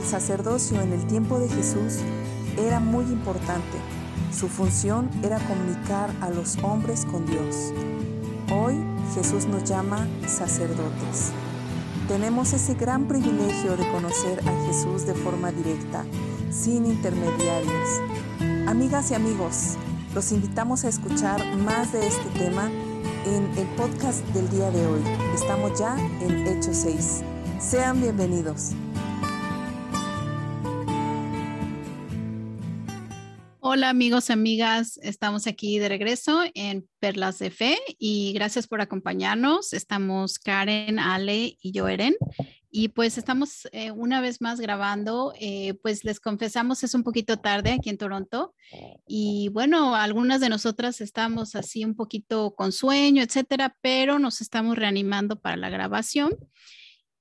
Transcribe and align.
El 0.00 0.06
sacerdocio 0.06 0.80
en 0.80 0.94
el 0.94 1.06
tiempo 1.06 1.38
de 1.38 1.46
Jesús 1.46 1.98
era 2.56 2.80
muy 2.80 3.04
importante. 3.04 3.76
Su 4.32 4.48
función 4.48 5.10
era 5.22 5.38
comunicar 5.40 6.10
a 6.22 6.30
los 6.30 6.56
hombres 6.62 7.04
con 7.04 7.26
Dios. 7.26 7.74
Hoy 8.50 8.76
Jesús 9.14 9.44
nos 9.44 9.64
llama 9.64 10.08
sacerdotes. 10.26 11.32
Tenemos 12.08 12.54
ese 12.54 12.76
gran 12.76 13.08
privilegio 13.08 13.76
de 13.76 13.86
conocer 13.92 14.40
a 14.48 14.66
Jesús 14.66 15.04
de 15.04 15.12
forma 15.12 15.52
directa, 15.52 16.06
sin 16.50 16.86
intermediarios. 16.86 18.00
Amigas 18.68 19.10
y 19.10 19.14
amigos, 19.14 19.76
los 20.14 20.32
invitamos 20.32 20.86
a 20.86 20.88
escuchar 20.88 21.44
más 21.58 21.92
de 21.92 22.06
este 22.06 22.30
tema 22.38 22.70
en 23.26 23.58
el 23.58 23.66
podcast 23.76 24.24
del 24.28 24.48
día 24.48 24.70
de 24.70 24.86
hoy. 24.86 25.02
Estamos 25.34 25.78
ya 25.78 25.94
en 26.22 26.46
Hechos 26.46 26.78
6. 26.78 27.20
Sean 27.60 28.00
bienvenidos. 28.00 28.70
Hola 33.72 33.88
amigos, 33.88 34.30
amigas, 34.30 34.98
estamos 35.00 35.46
aquí 35.46 35.78
de 35.78 35.88
regreso 35.88 36.42
en 36.54 36.88
Perlas 36.98 37.38
de 37.38 37.52
Fe 37.52 37.78
y 38.00 38.32
gracias 38.32 38.66
por 38.66 38.80
acompañarnos. 38.80 39.74
Estamos 39.74 40.40
Karen, 40.40 40.98
Ale 40.98 41.56
y 41.62 41.70
yo, 41.70 41.86
Eren. 41.86 42.16
Y 42.72 42.88
pues 42.88 43.16
estamos 43.16 43.68
eh, 43.70 43.92
una 43.92 44.20
vez 44.20 44.40
más 44.40 44.60
grabando, 44.60 45.34
eh, 45.38 45.74
pues 45.84 46.02
les 46.02 46.18
confesamos 46.18 46.82
es 46.82 46.94
un 46.94 47.04
poquito 47.04 47.36
tarde 47.36 47.70
aquí 47.70 47.90
en 47.90 47.98
Toronto 47.98 48.56
y 49.06 49.50
bueno, 49.50 49.94
algunas 49.94 50.40
de 50.40 50.48
nosotras 50.48 51.00
estamos 51.00 51.54
así 51.54 51.84
un 51.84 51.94
poquito 51.94 52.56
con 52.56 52.72
sueño, 52.72 53.22
etcétera, 53.22 53.76
pero 53.80 54.18
nos 54.18 54.40
estamos 54.40 54.76
reanimando 54.78 55.40
para 55.40 55.56
la 55.56 55.70
grabación. 55.70 56.36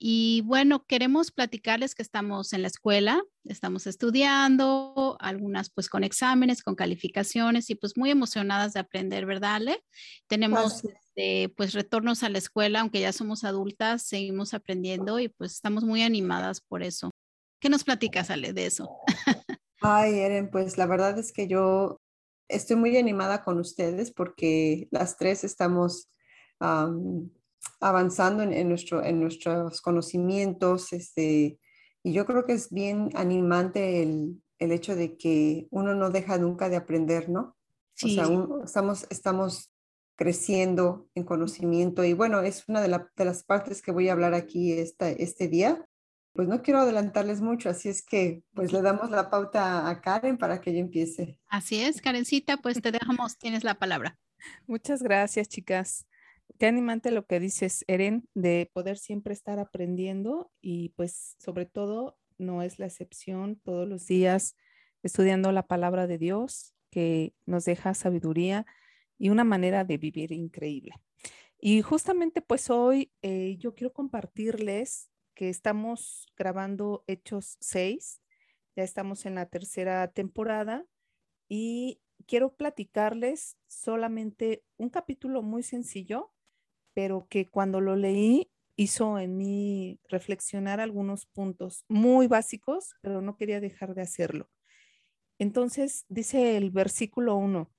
Y 0.02 0.44
bueno, 0.45 0.85
queremos 0.85 1.30
platicarles 1.31 1.94
que 1.94 2.02
estamos 2.02 2.53
en 2.53 2.62
la 2.62 2.70
escuela, 2.70 3.21
estamos 3.43 3.85
estudiando, 3.85 5.18
algunas 5.20 5.70
pues 5.70 5.90
con 5.90 6.05
exámenes, 6.05 6.63
con 6.63 6.76
calificaciones 6.76 7.70
y 7.70 7.76
pues 7.76 7.98
muy 7.98 8.10
emocionadas 8.10 8.71
de 8.71 8.79
aprender, 8.79 9.26
¿verdad, 9.26 9.55
Ale? 9.55 9.84
Tenemos 10.27 10.85
este, 10.85 11.54
pues 11.57 11.73
retornos 11.73 12.23
a 12.23 12.29
la 12.29 12.38
escuela, 12.38 12.79
aunque 12.79 13.01
ya 13.01 13.12
somos 13.12 13.43
adultas, 13.43 14.04
seguimos 14.04 14.54
aprendiendo 14.54 15.20
y 15.20 15.27
pues 15.27 15.51
estamos 15.51 15.84
muy 15.84 16.01
animadas 16.01 16.62
por 16.62 16.82
eso. 16.82 17.12
¿Qué 17.60 17.68
nos 17.68 17.84
platicas, 17.84 18.29
Ale, 18.29 18.54
de 18.54 18.68
eso? 18.68 18.90
Ay, 19.82 20.18
Eren, 20.18 20.49
pues 20.49 20.77
la 20.77 20.85
verdad 20.85 21.20
es 21.20 21.34
que 21.34 21.49
yo 21.49 21.99
estoy 22.48 22.77
muy 22.77 22.95
animada 22.95 23.43
con 23.43 23.60
ustedes 23.60 24.12
porque 24.12 24.88
las 24.91 25.18
tres 25.18 25.43
estamos 25.43 26.10
avanzando 27.79 28.43
en, 28.43 28.70
nuestro, 28.70 29.04
en 29.04 29.20
nuestros 29.20 29.82
conocimientos, 29.82 30.93
este, 30.93 31.60
y 32.04 32.13
yo 32.13 32.26
creo 32.26 32.46
que 32.46 32.54
es 32.54 32.70
bien 32.70 33.10
animante 33.16 34.01
el, 34.04 34.41
el 34.60 34.71
hecho 34.71 34.96
de 34.96 35.18
que 35.18 35.68
uno 35.71 35.96
no 35.96 36.10
deja 36.10 36.38
nunca 36.38 36.70
de 36.70 36.76
aprender, 36.76 37.29
¿no? 37.29 37.55
O 38.01 38.07
sea, 38.07 38.27
estamos, 38.63 39.05
estamos 39.10 39.74
creciendo 40.16 41.10
en 41.16 41.24
conocimiento 41.24 42.05
y 42.05 42.13
bueno, 42.13 42.41
es 42.41 42.63
una 42.68 42.82
de, 42.82 42.88
de, 43.16 43.26
las 43.26 43.43
partes 43.43 43.82
que 43.82 43.91
voy 43.91 44.07
a 44.07 44.13
hablar 44.13 44.34
aquí 44.34 44.71
esta, 44.73 45.10
este 45.10 45.48
día. 45.48 45.85
Pues 46.32 46.48
no 46.48 46.62
quiero 46.62 46.79
adelantarles 46.79 47.41
mucho, 47.41 47.70
así 47.70 47.90
es 47.90 48.05
que 48.05 48.44
pues 48.54 48.71
le 48.71 48.82
damos 48.82 49.10
la 49.10 49.29
pauta 49.29 49.90
a 49.90 49.99
Karen 49.99 50.38
para 50.38 50.62
que 50.62 50.70
ella 50.70 50.79
empiece. 50.79 51.38
Así 51.48 51.82
es, 51.82 52.01
Karencita, 52.01 52.57
pues 52.57 52.82
te 52.82 52.91
dejamos, 52.91 53.38
tienes 53.38 53.66
la 53.66 53.79
palabra. 53.79 54.18
Muchas 54.68 55.04
gracias, 55.04 55.49
chicas 55.49 56.05
qué 56.57 56.67
animante 56.67 57.11
lo 57.11 57.25
que 57.25 57.39
dices, 57.39 57.85
Eren, 57.87 58.27
de 58.33 58.69
poder 58.73 58.97
siempre 58.97 59.33
estar 59.33 59.59
aprendiendo 59.59 60.51
y 60.61 60.89
pues 60.89 61.35
sobre 61.39 61.65
todo 61.65 62.17
no 62.37 62.63
es 62.63 62.79
la 62.79 62.85
excepción 62.87 63.57
todos 63.57 63.87
los 63.87 64.07
días 64.07 64.55
estudiando 65.03 65.51
la 65.51 65.67
palabra 65.67 66.07
de 66.07 66.17
Dios 66.17 66.73
que 66.89 67.33
nos 67.45 67.65
deja 67.65 67.93
sabiduría 67.93 68.65
y 69.17 69.29
una 69.29 69.43
manera 69.43 69.83
de 69.83 69.97
vivir 69.97 70.31
increíble. 70.31 70.93
Y 71.59 71.81
justamente 71.81 72.41
pues 72.41 72.69
hoy 72.69 73.11
eh, 73.21 73.57
yo 73.57 73.75
quiero 73.75 73.93
compartirles 73.93 75.11
que 75.35 75.49
estamos 75.49 76.27
grabando 76.38 77.03
Hechos 77.07 77.57
6, 77.59 78.21
ya 78.75 78.83
estamos 78.83 79.25
en 79.25 79.35
la 79.35 79.45
tercera 79.45 80.07
temporada 80.11 80.85
y 81.47 82.01
quiero 82.25 82.55
platicarles 82.55 83.57
solamente 83.67 84.63
un 84.77 84.89
capítulo 84.89 85.41
muy 85.41 85.63
sencillo 85.63 86.33
pero 86.99 87.27
que 87.29 87.45
cuando 87.45 87.79
lo 87.79 87.95
leí 87.95 88.51
hizo 88.75 89.19
en 89.19 89.37
mí 89.37 90.01
reflexionar 90.09 90.81
algunos 90.81 91.25
puntos 91.27 91.85
muy 91.87 92.27
básicos, 92.27 92.93
pero 92.99 93.21
no 93.21 93.37
quería 93.37 93.61
dejar 93.61 93.95
de 93.95 94.01
hacerlo. 94.01 94.49
Entonces, 95.38 96.03
dice 96.09 96.57
el 96.57 96.71
versículo 96.71 97.38
1, 97.38 97.71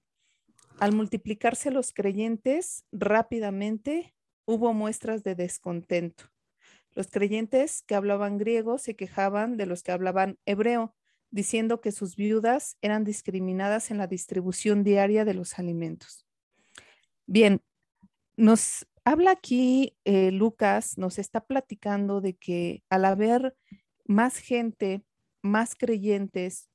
al 0.78 0.92
multiplicarse 0.94 1.70
los 1.70 1.92
creyentes 1.92 2.86
rápidamente, 2.92 4.14
hubo 4.46 4.72
muestras 4.72 5.22
de 5.22 5.34
descontento. 5.34 6.24
Los 6.94 7.08
creyentes 7.08 7.82
que 7.82 7.96
hablaban 7.96 8.38
griego 8.38 8.78
se 8.78 8.96
quejaban 8.96 9.58
de 9.58 9.66
los 9.66 9.82
que 9.82 9.92
hablaban 9.92 10.38
hebreo, 10.46 10.96
diciendo 11.30 11.82
que 11.82 11.92
sus 11.92 12.16
viudas 12.16 12.78
eran 12.80 13.04
discriminadas 13.04 13.90
en 13.90 13.98
la 13.98 14.06
distribución 14.06 14.82
diaria 14.82 15.26
de 15.26 15.34
los 15.34 15.58
alimentos. 15.58 16.26
Bien, 17.26 17.60
nos 18.40 18.86
habla 19.04 19.32
aquí 19.32 19.96
eh, 20.04 20.30
Lucas, 20.30 20.98
nos 20.98 21.18
está 21.18 21.40
platicando 21.44 22.20
de 22.20 22.36
que 22.36 22.82
al 22.90 23.04
haber 23.04 23.56
más 24.04 24.38
gente, 24.38 25.04
más 25.42 25.74
creyentes, 25.74 26.68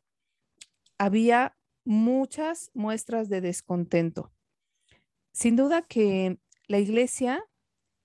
había 0.97 1.55
muchas 1.83 2.71
muestras 2.73 3.29
de 3.29 3.41
descontento. 3.41 4.31
Sin 5.33 5.55
duda 5.55 5.81
que 5.81 6.39
la 6.67 6.79
iglesia 6.79 7.43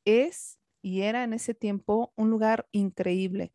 es 0.04 0.58
y 0.82 1.02
era 1.02 1.24
en 1.24 1.32
ese 1.32 1.54
tiempo 1.54 2.12
un 2.16 2.30
lugar 2.30 2.68
increíble, 2.72 3.52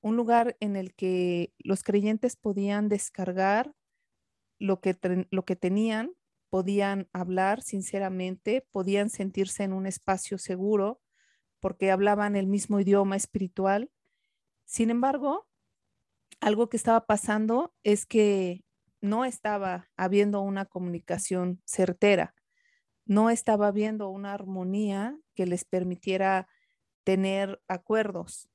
un 0.00 0.16
lugar 0.16 0.56
en 0.60 0.76
el 0.76 0.94
que 0.94 1.52
los 1.58 1.82
creyentes 1.82 2.36
podían 2.36 2.88
descargar 2.88 3.74
lo 4.58 4.80
que, 4.80 4.96
lo 5.30 5.44
que 5.44 5.56
tenían 5.56 6.12
podían 6.52 7.08
hablar 7.14 7.62
sinceramente, 7.62 8.68
podían 8.72 9.08
sentirse 9.08 9.62
en 9.62 9.72
un 9.72 9.86
espacio 9.86 10.36
seguro 10.36 11.00
porque 11.60 11.90
hablaban 11.90 12.36
el 12.36 12.46
mismo 12.46 12.78
idioma 12.78 13.16
espiritual. 13.16 13.90
Sin 14.66 14.90
embargo, 14.90 15.48
algo 16.42 16.68
que 16.68 16.76
estaba 16.76 17.06
pasando 17.06 17.72
es 17.84 18.04
que 18.04 18.66
no 19.00 19.24
estaba 19.24 19.88
habiendo 19.96 20.42
una 20.42 20.66
comunicación 20.66 21.62
certera, 21.64 22.34
no 23.06 23.30
estaba 23.30 23.68
habiendo 23.68 24.10
una 24.10 24.34
armonía 24.34 25.18
que 25.34 25.46
les 25.46 25.64
permitiera 25.64 26.48
tener 27.02 27.62
acuerdos. 27.66 28.50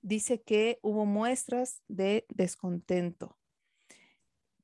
Dice 0.00 0.40
que 0.40 0.78
hubo 0.80 1.04
muestras 1.04 1.82
de 1.86 2.24
descontento. 2.30 3.36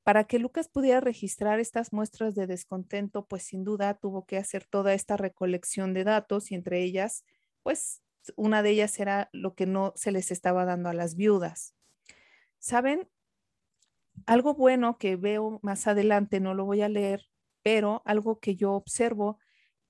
Para 0.08 0.24
que 0.24 0.38
Lucas 0.38 0.68
pudiera 0.68 1.02
registrar 1.02 1.60
estas 1.60 1.92
muestras 1.92 2.34
de 2.34 2.46
descontento, 2.46 3.26
pues 3.26 3.42
sin 3.42 3.62
duda 3.62 3.92
tuvo 3.92 4.24
que 4.24 4.38
hacer 4.38 4.64
toda 4.64 4.94
esta 4.94 5.18
recolección 5.18 5.92
de 5.92 6.02
datos 6.02 6.50
y 6.50 6.54
entre 6.54 6.82
ellas, 6.82 7.26
pues 7.62 8.00
una 8.34 8.62
de 8.62 8.70
ellas 8.70 8.98
era 9.00 9.28
lo 9.34 9.54
que 9.54 9.66
no 9.66 9.92
se 9.96 10.10
les 10.10 10.30
estaba 10.30 10.64
dando 10.64 10.88
a 10.88 10.94
las 10.94 11.14
viudas. 11.14 11.74
¿Saben? 12.58 13.06
Algo 14.24 14.54
bueno 14.54 14.96
que 14.96 15.16
veo 15.16 15.60
más 15.62 15.86
adelante, 15.86 16.40
no 16.40 16.54
lo 16.54 16.64
voy 16.64 16.80
a 16.80 16.88
leer, 16.88 17.26
pero 17.62 18.00
algo 18.06 18.40
que 18.40 18.56
yo 18.56 18.72
observo 18.72 19.38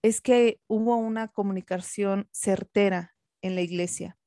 es 0.03 0.21
que 0.21 0.61
hubo 0.67 0.97
una 0.97 1.29
comunicación 1.29 2.29
certera 2.33 3.15
en 3.41 3.55
la 3.55 3.61
iglesia. 3.61 4.19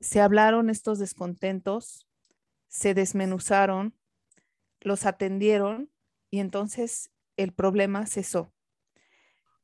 Se 0.00 0.20
hablaron 0.20 0.70
estos 0.70 0.98
descontentos, 0.98 2.08
se 2.66 2.94
desmenuzaron, 2.94 3.94
los 4.84 5.06
atendieron 5.06 5.90
y 6.30 6.38
entonces 6.38 7.10
el 7.36 7.52
problema 7.52 8.06
cesó. 8.06 8.52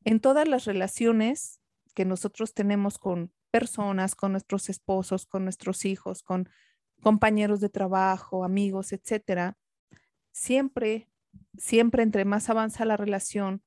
En 0.04 0.18
todas 0.18 0.48
las 0.48 0.64
relaciones 0.64 1.60
que 1.94 2.04
nosotros 2.04 2.54
tenemos 2.54 2.98
con 2.98 3.32
personas, 3.50 4.14
con 4.16 4.32
nuestros 4.32 4.68
esposos, 4.68 5.26
con 5.26 5.44
nuestros 5.44 5.84
hijos, 5.84 6.22
con 6.22 6.48
compañeros 7.00 7.60
de 7.60 7.68
trabajo, 7.68 8.44
amigos, 8.44 8.92
etcétera, 8.92 9.58
siempre, 10.32 11.08
siempre 11.58 12.02
entre 12.02 12.24
más 12.24 12.48
avanza 12.48 12.84
la 12.84 12.96
relación, 12.96 13.62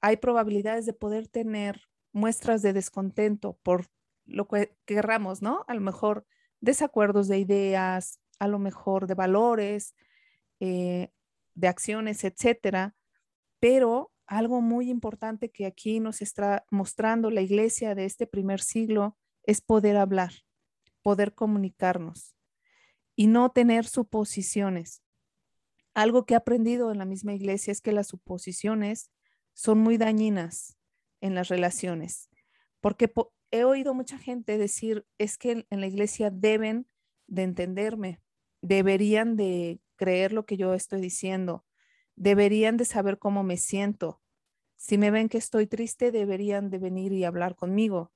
hay 0.00 0.18
probabilidades 0.18 0.86
de 0.86 0.92
poder 0.92 1.28
tener 1.28 1.88
muestras 2.12 2.62
de 2.62 2.72
descontento 2.72 3.58
por 3.62 3.86
lo 4.24 4.48
que 4.48 4.76
querramos, 4.84 5.42
¿no? 5.42 5.64
A 5.66 5.74
lo 5.74 5.80
mejor 5.80 6.26
desacuerdos 6.60 7.28
de 7.28 7.38
ideas, 7.38 8.20
a 8.38 8.48
lo 8.48 8.58
mejor 8.58 9.06
de 9.06 9.14
valores, 9.14 9.94
eh, 10.60 11.10
de 11.54 11.68
acciones, 11.68 12.24
etcétera. 12.24 12.94
Pero 13.58 14.12
algo 14.26 14.60
muy 14.60 14.88
importante 14.90 15.50
que 15.50 15.66
aquí 15.66 15.98
nos 15.98 16.22
está 16.22 16.64
mostrando 16.70 17.30
la 17.30 17.40
iglesia 17.40 17.94
de 17.96 18.04
este 18.04 18.26
primer 18.26 18.60
siglo 18.60 19.16
es 19.42 19.60
poder 19.60 19.96
hablar, 19.96 20.32
poder 21.02 21.34
comunicarnos. 21.34 22.36
y 23.16 23.26
no 23.26 23.50
tener 23.50 23.84
suposiciones. 23.84 25.02
Algo 25.92 26.24
que 26.24 26.32
he 26.32 26.36
aprendido 26.38 26.90
en 26.90 26.96
la 26.96 27.04
misma 27.04 27.34
iglesia 27.34 27.70
es 27.70 27.82
que 27.82 27.92
las 27.92 28.06
suposiciones 28.06 29.10
son 29.52 29.78
muy 29.78 29.98
dañinas 29.98 30.78
en 31.20 31.34
las 31.34 31.48
relaciones, 31.48 32.30
porque 32.80 33.12
he 33.50 33.64
oído 33.64 33.92
mucha 33.92 34.16
gente 34.16 34.56
decir, 34.56 35.04
es 35.18 35.36
que 35.36 35.66
en 35.68 35.80
la 35.80 35.86
iglesia 35.86 36.30
deben 36.30 36.86
de 37.26 37.42
entenderme, 37.42 38.22
deberían 38.62 39.36
de 39.36 39.80
creer 40.00 40.32
lo 40.32 40.46
que 40.46 40.56
yo 40.56 40.72
estoy 40.72 41.02
diciendo, 41.02 41.66
deberían 42.16 42.78
de 42.78 42.86
saber 42.86 43.18
cómo 43.18 43.42
me 43.42 43.58
siento. 43.58 44.22
Si 44.76 44.96
me 44.96 45.10
ven 45.10 45.28
que 45.28 45.36
estoy 45.36 45.66
triste, 45.66 46.10
deberían 46.10 46.70
de 46.70 46.78
venir 46.78 47.12
y 47.12 47.24
hablar 47.24 47.54
conmigo. 47.54 48.10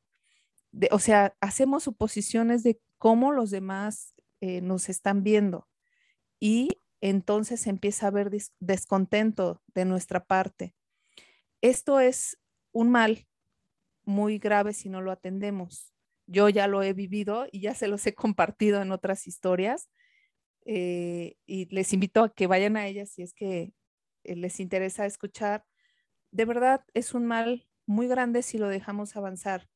o 0.91 0.99
sea, 0.99 1.37
hacemos 1.43 1.83
suposiciones 1.83 2.63
de 2.63 2.81
cómo 2.97 3.33
los 3.33 3.51
demás 3.51 4.15
eh, 4.41 4.63
nos 4.63 4.89
están 4.89 5.23
viendo 5.23 5.69
y 6.41 6.69
entonces 7.03 7.67
empieza 7.67 8.07
a 8.07 8.09
haber 8.09 8.31
descontento 8.61 9.63
de 9.75 9.85
nuestra 9.85 10.25
parte. 10.25 10.75
Esto 11.61 12.01
es 12.01 12.39
un 12.73 12.91
mal 12.91 13.27
muy 14.05 14.39
grave 14.39 14.73
si 14.73 14.89
no 14.89 15.03
lo 15.03 15.13
atendemos. 15.13 15.93
Yo 16.27 16.49
ya 16.49 16.67
lo 16.67 16.83
he 16.83 16.95
vivido 16.95 17.47
y 17.53 17.61
ya 17.61 17.75
se 17.75 17.89
los 17.89 18.07
he 18.07 18.15
compartido 18.15 18.81
en 18.81 18.91
otras 18.91 19.27
historias 19.27 19.91
eh, 20.65 21.37
y 21.47 21.67
les 21.75 21.93
invito 21.93 22.23
a 22.23 22.35
que 22.35 22.47
vayan 22.47 22.77
a 22.77 22.87
ellas 22.87 23.11
si 23.11 23.23
es 23.23 23.35
que 23.35 23.75
eh, 24.25 24.37
les 24.37 24.61
interesa 24.61 25.07
escuchar. 25.07 25.65
De 26.31 26.45
verdad 26.45 26.85
es 26.95 27.15
un 27.15 27.27
mal 27.27 27.69
muy 27.87 28.09
grande 28.09 28.43
si 28.43 28.59
lo 28.59 28.69
dejamos 28.69 29.17
avanzar. 29.17 29.69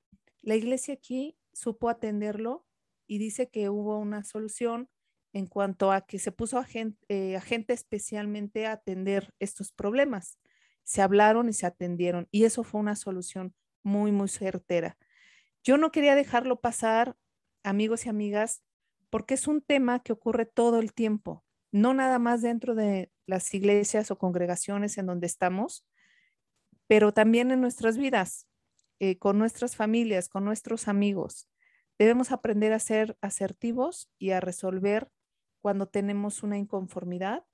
La 0.43 0.57
iglesia 0.57 0.95
aquí 0.95 1.37
supo 1.53 1.89
atenderlo 1.89 2.67
y 3.07 3.19
dice 3.19 3.49
que 3.51 3.69
hubo 3.69 3.99
una 3.99 4.25
solución 4.25 4.89
en 5.33 5.47
cuanto 5.47 5.93
a 5.93 6.03
que 6.07 6.19
se 6.19 6.33
puso 6.33 6.59
a 6.59 6.67
eh, 7.09 7.41
gente 7.45 7.73
especialmente 7.75 8.67
a 8.67 8.73
atender 8.73 9.35
estos 9.39 9.73
problemas. 9.73 10.39
Se 10.85 11.03
hablaron 11.03 11.49
y 11.49 11.53
se 11.53 11.67
atendieron 11.67 12.29
y 12.31 12.45
eso 12.45 12.65
fue 12.65 12.81
una 12.81 12.97
solución 12.97 13.55
muy, 13.83 14.11
muy 14.13 14.29
certera. 14.29 14.97
Yo 15.63 15.77
no 15.77 15.91
quería 15.91 16.15
dejarlo 16.15 16.61
pasar, 16.61 17.17
amigos 17.63 18.07
y 18.07 18.09
amigas, 18.09 18.63
porque 19.11 19.35
es 19.35 19.47
un 19.47 19.61
tema 19.61 20.03
que 20.03 20.13
ocurre 20.13 20.47
todo 20.47 20.79
el 20.79 20.93
tiempo, 20.93 21.45
no 21.73 21.95
nada 21.95 22.19
más 22.19 22.43
dentro 22.43 22.75
de 22.75 23.11
las 23.27 23.53
iglesias 23.55 24.11
o 24.11 24.19
congregaciones 24.19 24.99
en 24.99 25.07
donde 25.07 25.27
estamos, 25.27 25.87
pero 26.87 27.13
también 27.13 27.51
en 27.51 27.61
nuestras 27.61 27.99
vidas, 27.99 28.47
eh, 29.01 29.19
con 29.19 29.39
nuestras 29.39 29.77
familias, 29.77 30.29
con 30.29 30.45
nuestros 30.45 30.89
amigos. 30.89 31.49
Debemos 31.99 32.33
aprender 32.33 32.73
a 32.73 32.79
ser 32.79 33.17
asertivos 33.21 34.11
y 34.19 34.31
a 34.31 34.41
resolver 34.41 35.11
cuando 35.61 35.87
tenemos 35.87 36.43
una 36.43 36.57
inconformidad 36.57 37.45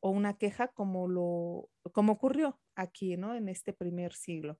o 0.00 0.10
una 0.10 0.36
queja 0.36 0.68
como 0.68 1.08
lo 1.08 1.70
como 1.92 2.12
ocurrió 2.14 2.60
aquí, 2.74 3.16
¿no? 3.16 3.34
En 3.34 3.48
este 3.48 3.72
primer 3.72 4.12
siglo. 4.12 4.58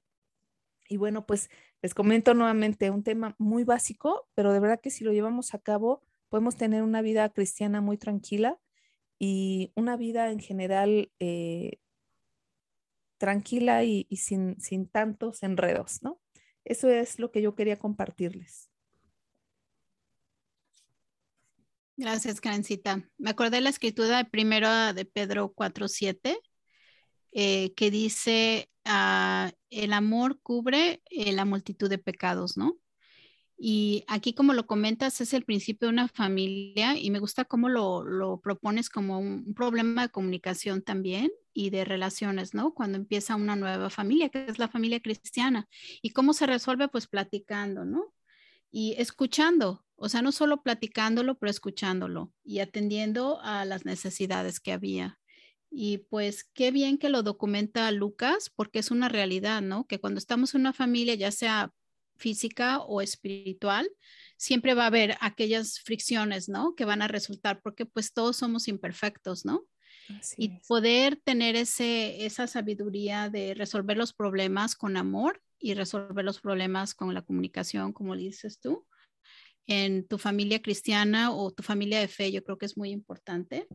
Y 0.88 0.96
bueno, 0.96 1.26
pues 1.26 1.50
les 1.80 1.94
comento 1.94 2.34
nuevamente 2.34 2.90
un 2.90 3.02
tema 3.02 3.34
muy 3.38 3.64
básico, 3.64 4.28
pero 4.34 4.52
de 4.52 4.60
verdad 4.60 4.80
que 4.80 4.90
si 4.90 5.04
lo 5.04 5.12
llevamos 5.12 5.54
a 5.54 5.58
cabo, 5.58 6.02
podemos 6.32 6.56
tener 6.56 6.82
una 6.82 7.02
vida 7.02 7.28
cristiana 7.28 7.82
muy 7.82 7.98
tranquila 7.98 8.58
y 9.18 9.70
una 9.76 9.98
vida 9.98 10.30
en 10.30 10.40
general 10.40 11.12
eh, 11.18 11.78
tranquila 13.18 13.84
y, 13.84 14.06
sin, 14.16 14.58
sin 14.58 14.88
tantos 14.88 15.42
enredos, 15.42 16.02
¿no? 16.02 16.22
Eso 16.64 16.88
es 16.88 17.18
lo 17.18 17.30
que 17.30 17.42
yo 17.42 17.54
quería 17.54 17.78
compartirles. 17.78 18.70
Gracias, 21.98 22.40
Karencita. 22.40 23.06
Me 23.18 23.28
acordé 23.28 23.56
de 23.56 23.60
la 23.60 23.68
escritura 23.68 24.16
de 24.16 24.24
primero 24.24 24.94
de 24.94 25.04
Pedro 25.04 25.52
4.7, 25.54 26.38
eh, 27.32 27.74
que 27.74 27.90
dice, 27.90 28.70
ah, 28.86 29.52
el 29.68 29.92
amor 29.92 30.40
cubre 30.40 31.02
eh, 31.10 31.32
la 31.32 31.44
multitud 31.44 31.90
de 31.90 31.98
pecados, 31.98 32.56
¿no? 32.56 32.78
Y 33.64 34.02
aquí, 34.08 34.34
como 34.34 34.54
lo 34.54 34.66
comentas, 34.66 35.20
es 35.20 35.32
el 35.34 35.44
principio 35.44 35.86
de 35.86 35.92
una 35.92 36.08
familia 36.08 36.98
y 36.98 37.12
me 37.12 37.20
gusta 37.20 37.44
cómo 37.44 37.68
lo, 37.68 38.02
lo 38.02 38.40
propones 38.40 38.90
como 38.90 39.20
un, 39.20 39.54
problema 39.54 40.02
de 40.02 40.08
comunicación 40.08 40.82
también 40.82 41.30
y 41.52 41.70
de 41.70 41.84
relaciones, 41.84 42.54
¿no? 42.54 42.74
Cuando 42.74 42.98
empieza 42.98 43.36
una 43.36 43.54
nueva 43.54 43.88
familia, 43.88 44.30
que 44.30 44.46
es 44.46 44.58
la 44.58 44.66
familia 44.66 44.98
cristiana. 44.98 45.68
¿Y 46.02 46.10
cómo 46.10 46.32
se 46.32 46.46
resuelve? 46.46 46.88
Pues 46.88 47.06
platicando, 47.06 47.84
¿no? 47.84 48.12
Y 48.72 48.96
escuchando, 48.98 49.84
o 49.94 50.08
sea, 50.08 50.22
no 50.22 50.32
solo 50.32 50.64
platicándolo, 50.64 51.38
pero 51.38 51.48
escuchándolo 51.48 52.32
y 52.42 52.58
atendiendo 52.58 53.40
a 53.42 53.64
las 53.64 53.84
necesidades 53.84 54.58
que 54.58 54.72
había. 54.72 55.20
Y 55.70 55.98
pues 55.98 56.42
qué 56.52 56.72
bien 56.72 56.98
que 56.98 57.10
lo 57.10 57.22
documenta 57.22 57.92
Lucas, 57.92 58.50
porque 58.56 58.80
es 58.80 58.90
una 58.90 59.08
realidad, 59.08 59.62
¿no? 59.62 59.86
Que 59.86 60.00
cuando 60.00 60.18
estamos 60.18 60.52
en 60.56 60.62
una 60.62 60.72
familia, 60.72 61.14
ya 61.14 61.30
sea 61.30 61.72
física 62.22 62.80
o 62.80 63.02
espiritual, 63.02 63.90
siempre 64.36 64.74
va 64.74 64.84
a 64.84 64.86
haber 64.86 65.16
aquellas 65.20 65.80
fricciones, 65.80 66.48
¿no? 66.48 66.74
Que 66.76 66.84
van 66.84 67.02
a 67.02 67.08
resultar, 67.08 67.60
porque 67.62 67.84
pues 67.84 68.12
todos 68.12 68.36
somos 68.36 68.68
imperfectos, 68.68 69.44
¿no? 69.44 69.66
y 70.36 70.48
poder 70.68 71.20
tener 71.24 71.56
ese, 71.56 72.26
esa 72.26 72.46
sabiduría 72.46 73.30
de 73.30 73.54
resolver 73.54 73.96
los 73.96 74.12
problemas 74.12 74.74
con 74.74 74.96
amor 74.96 75.40
y 75.58 75.74
resolver 75.74 76.24
los 76.24 76.40
problemas 76.40 76.94
con 76.94 77.14
la 77.14 77.22
comunicación, 77.22 77.92
como 77.92 78.16
dices 78.16 78.58
tú, 78.58 78.86
en 79.66 80.06
tu 80.06 80.18
familia 80.18 80.60
cristiana 80.60 81.32
o 81.32 81.52
tu 81.52 81.62
familia 81.62 82.00
de 82.00 82.08
fe, 82.08 82.32
yo 82.32 82.42
creo 82.42 82.58
que 82.58 82.66
es 82.66 82.76
muy 82.76 82.90
importante. 82.90 83.68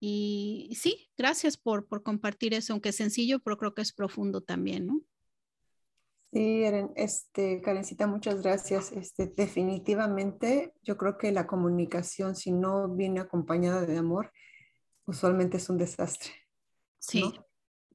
Y 0.00 0.76
sí, 0.78 1.08
gracias 1.16 1.56
por, 1.56 1.86
por 1.86 2.02
compartir 2.02 2.54
eso, 2.54 2.72
aunque 2.72 2.90
es 2.90 2.96
sencillo, 2.96 3.38
pero 3.40 3.56
creo 3.56 3.74
que 3.74 3.82
es 3.82 3.92
profundo 3.92 4.40
también, 4.42 4.86
¿no? 4.86 5.00
Sí, 6.36 6.64
este, 6.96 7.62
Karencita, 7.62 8.06
muchas 8.06 8.42
gracias. 8.42 8.92
Este, 8.92 9.26
definitivamente, 9.26 10.74
yo 10.82 10.98
creo 10.98 11.16
que 11.16 11.32
la 11.32 11.46
comunicación, 11.46 12.36
si 12.36 12.52
no 12.52 12.94
viene 12.94 13.20
acompañada 13.20 13.86
de 13.86 13.96
amor, 13.96 14.30
usualmente 15.06 15.56
es 15.56 15.70
un 15.70 15.78
desastre. 15.78 16.32
Sí. 16.98 17.32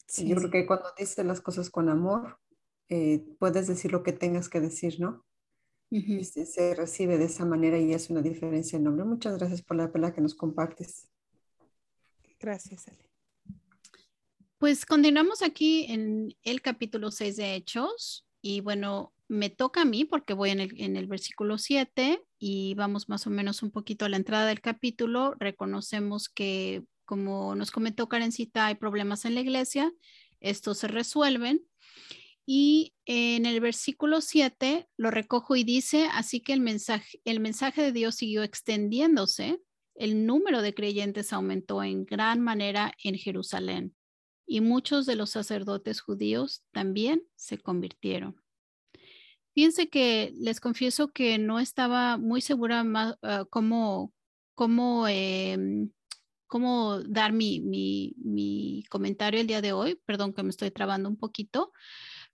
sí. 0.08 0.28
Yo 0.28 0.38
creo 0.38 0.50
que 0.50 0.66
cuando 0.66 0.90
dices 0.98 1.24
las 1.24 1.40
cosas 1.40 1.70
con 1.70 1.88
amor, 1.88 2.40
eh, 2.90 3.24
puedes 3.38 3.68
decir 3.68 3.92
lo 3.92 4.02
que 4.02 4.12
tengas 4.12 4.50
que 4.50 4.60
decir, 4.60 5.00
¿no? 5.00 5.24
Este, 5.92 6.48
se 6.48 6.74
recibe 6.74 7.20
de 7.20 7.26
esa 7.26 7.46
manera 7.46 7.78
y 7.78 7.94
es 7.94 8.10
una 8.10 8.24
diferencia 8.24 8.80
enorme. 8.80 9.04
Muchas 9.04 9.38
gracias 9.38 9.62
por 9.62 9.78
la 9.78 9.92
pela 9.92 10.16
que 10.16 10.22
nos 10.22 10.34
compartes. 10.34 11.08
Gracias, 12.40 12.88
Ale. 12.88 13.08
Pues 14.58 14.88
continuamos 14.88 15.44
aquí 15.44 15.86
en 15.90 16.36
el 16.42 16.64
capítulo 16.64 17.12
6 17.12 17.36
de 17.36 17.54
Hechos 17.54 18.26
y 18.42 18.62
bueno, 18.62 19.14
me 19.28 19.50
toca 19.50 19.84
a 19.84 19.86
mí 19.86 20.04
porque 20.04 20.34
voy 20.34 20.50
en 20.50 20.60
el, 20.98 21.08
versículo 21.08 21.58
7 21.58 22.22
y 22.38 22.74
vamos 22.74 23.08
más 23.08 23.26
o 23.28 23.30
menos 23.30 23.64
un 23.64 23.72
poquito 23.72 24.04
a 24.04 24.10
la 24.10 24.18
entrada 24.18 24.46
del 24.48 24.60
capítulo. 24.60 25.36
Reconocemos 25.40 26.28
que, 26.28 26.84
como 27.06 27.56
nos 27.56 27.72
comentó 27.72 28.10
Karencita, 28.10 28.66
hay 28.66 28.76
problemas 28.76 29.24
en 29.24 29.36
la 29.36 29.42
iglesia, 29.42 29.94
estos 30.42 30.80
se 30.80 30.90
resuelven 30.90 31.62
y 32.46 32.94
en 33.06 33.46
el 33.46 33.62
versículo 33.62 34.20
7 34.20 34.90
lo 34.98 35.12
recojo 35.12 35.56
y 35.56 35.64
dice, 35.64 36.10
así 36.12 36.42
que 36.42 36.52
el 36.52 36.60
mensaje, 36.60 37.22
el 37.24 37.40
mensaje 37.40 37.82
de 37.84 37.92
Dios 37.94 38.16
siguió 38.16 38.44
extendiéndose, 38.44 39.62
el 39.96 40.26
número 40.26 40.62
de 40.62 40.74
creyentes 40.74 41.32
aumentó 41.32 41.84
en 41.84 42.06
gran 42.06 42.42
manera 42.42 42.94
en 43.04 43.16
Jerusalén 43.16 43.96
y 44.52 44.60
muchos 44.60 45.06
de 45.06 45.16
los 45.16 45.30
sacerdotes 45.30 46.02
judíos 46.02 46.62
también 46.74 47.24
se 47.36 47.58
convirtieron. 47.58 48.36
Fíjense 49.54 49.88
que 49.88 50.34
les 50.36 50.60
confieso 50.60 51.14
que 51.14 51.38
no 51.38 51.62
estaba 51.62 52.18
muy 52.18 52.42
segura 52.42 52.84
ah, 53.22 53.46
cómo, 53.50 54.14
cómo, 54.54 55.08
em, 55.08 55.92
cómo 56.48 57.00
dar 57.00 57.32
mi, 57.32 57.62
mi, 57.62 58.14
mi 58.18 58.84
comentario 58.90 59.40
el 59.40 59.48
día 59.48 59.62
de 59.62 59.72
hoy. 59.72 59.98
Perdón 60.06 60.34
que 60.34 60.44
me 60.44 60.50
estoy 60.50 60.70
trabando 60.70 61.08
un 61.08 61.16
poquito, 61.16 61.72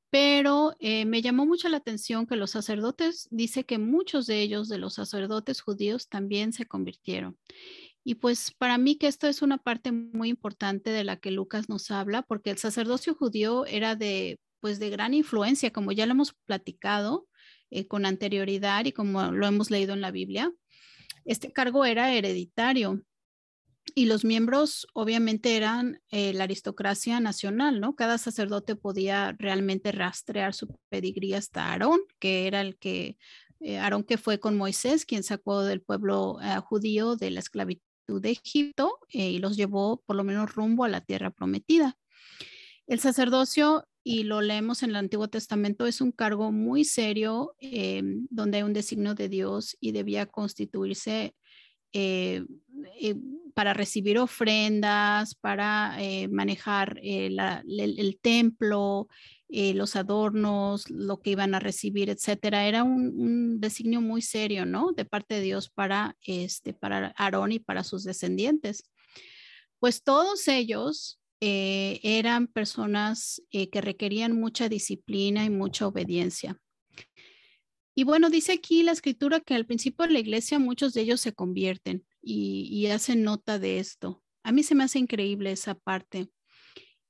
pero 0.10 0.74
eh, 0.80 1.06
me 1.06 1.22
llamó 1.22 1.46
mucho 1.46 1.70
la 1.70 1.78
atención 1.78 2.26
que 2.26 2.36
los 2.36 2.50
sacerdotes, 2.50 3.28
dice 3.30 3.64
que 3.64 3.78
muchos 3.78 4.26
de 4.26 4.42
ellos, 4.42 4.70
de 4.70 4.80
los 4.80 4.96
sacerdotes 4.96 5.62
judíos, 5.62 6.10
también 6.10 6.52
se 6.52 6.66
convirtieron. 6.66 7.38
Y 8.08 8.16
pues 8.16 8.52
para 8.58 8.78
mí 8.78 8.96
que 8.96 9.08
esto 9.08 9.28
es 9.28 9.42
una 9.42 9.58
parte 9.58 9.92
muy 9.92 10.30
importante 10.30 10.92
de 10.92 11.04
la 11.04 11.18
que 11.18 11.30
Lucas 11.30 11.68
nos 11.68 11.92
habla, 11.92 12.22
porque 12.22 12.52
el 12.52 12.58
sacerdocio 12.58 13.14
judío 13.14 13.66
era 13.66 13.98
de, 13.98 14.40
pues 14.62 14.80
de 14.80 14.90
gran 14.90 15.14
influencia, 15.14 15.74
como 15.74 15.92
ya 15.92 16.06
lo 16.06 16.14
hemos 16.14 16.34
platicado 16.46 17.28
eh, 17.70 17.86
con 17.86 18.06
anterioridad 18.06 18.86
y 18.86 18.94
como 18.94 19.34
lo 19.34 19.46
hemos 19.46 19.72
leído 19.72 19.94
en 19.94 20.00
la 20.00 20.12
Biblia. 20.12 20.54
Este 21.26 21.52
cargo 21.52 21.84
era 21.84 22.14
hereditario 22.14 23.04
y 23.94 24.06
los 24.06 24.24
miembros 24.24 24.88
obviamente 24.94 25.58
eran 25.58 26.00
eh, 26.10 26.32
la 26.32 26.46
aristocracia 26.46 27.20
nacional, 27.20 27.82
¿no? 27.82 27.94
Cada 27.98 28.18
sacerdote 28.18 28.78
podía 28.78 29.36
realmente 29.38 29.92
rastrear 29.92 30.54
su 30.54 30.80
pedigrí 30.88 31.34
hasta 31.34 31.74
Aarón, 31.74 32.00
que 32.20 32.48
era 32.48 32.62
el 32.62 32.78
que 32.78 33.18
eh, 33.60 33.80
Aarón 33.80 34.06
que 34.06 34.18
fue 34.18 34.40
con 34.40 34.56
Moisés, 34.56 35.04
quien 35.04 35.24
sacó 35.24 35.64
del 35.64 35.82
pueblo 35.82 36.40
judío 36.70 37.18
de 37.18 37.32
la 37.32 37.42
esclavitud 37.42 37.87
de 38.08 38.32
Egipto 38.32 39.00
y 39.10 39.40
los 39.40 39.58
llevó 39.58 40.02
por 40.06 40.16
lo 40.16 40.24
menos 40.24 40.54
rumbo 40.54 40.84
a 40.84 40.90
la 40.90 41.02
tierra 41.02 41.32
prometida. 41.32 41.98
El 42.88 43.00
sacerdocio, 43.00 43.88
y 44.04 44.24
lo 44.24 44.42
leemos 44.42 44.84
en 44.84 44.92
el 44.92 44.96
Antiguo 44.96 45.28
Testamento, 45.28 45.86
es 45.86 46.00
un 46.00 46.14
cargo 46.14 46.54
muy 46.54 46.86
serio 46.86 47.54
donde 48.30 48.58
hay 48.58 48.64
un 48.64 48.72
designio 48.72 49.14
de 49.14 49.28
Dios 49.28 49.76
y 49.82 49.92
debía 49.92 50.26
constituirse 50.26 51.36
para 53.54 53.74
recibir 53.74 54.18
ofrendas, 54.20 55.36
para 55.36 55.98
manejar 56.30 57.00
el, 57.04 58.20
templo, 58.22 59.10
eh, 59.50 59.74
los 59.74 59.96
adornos, 59.96 60.90
lo 60.90 61.22
que 61.22 61.32
iban 61.32 61.56
a 61.56 61.60
recibir, 61.60 62.10
etcétera. 62.10 62.68
Era 62.68 62.84
un, 62.84 63.62
designio 63.62 64.02
muy 64.02 64.22
serio, 64.22 64.66
¿no? 64.66 64.92
De 64.92 65.06
parte 65.06 65.36
de 65.36 65.42
Dios 65.42 65.70
para, 65.70 66.18
este, 66.22 66.74
para 66.74 67.14
Aarón 67.16 67.54
y 67.54 67.60
para 67.60 67.84
sus 67.84 68.04
descendientes. 68.04 68.84
Pues 69.80 70.04
todos 70.04 70.48
ellos 70.50 71.22
eh, 71.40 72.00
eran 72.04 72.48
personas 72.48 73.42
eh, 73.52 73.70
que 73.70 73.80
requerían 73.80 74.38
mucha 74.38 74.68
disciplina 74.68 75.46
y 75.46 75.50
mucha 75.50 75.88
obediencia. 75.88 76.60
Y 77.96 78.04
bueno, 78.04 78.30
dice 78.30 78.52
aquí 78.52 78.84
la 78.84 78.92
escritura 78.92 79.40
que 79.40 79.56
al 79.56 79.66
principio 79.66 80.06
de 80.06 80.14
la 80.14 80.20
iglesia 80.20 80.60
muchos 80.60 80.94
de 80.94 81.02
ellos 81.02 81.22
se 81.22 81.34
convierten 81.34 82.06
y, 82.22 82.68
y 82.70 82.88
hacen 82.88 83.24
nota 83.24 83.60
de 83.60 83.80
esto. 83.80 84.24
A 84.44 84.52
mí 84.52 84.62
se 84.62 84.76
me 84.76 84.84
hace 84.84 85.00
increíble 85.00 85.52
esa 85.52 85.74
parte. 85.76 86.30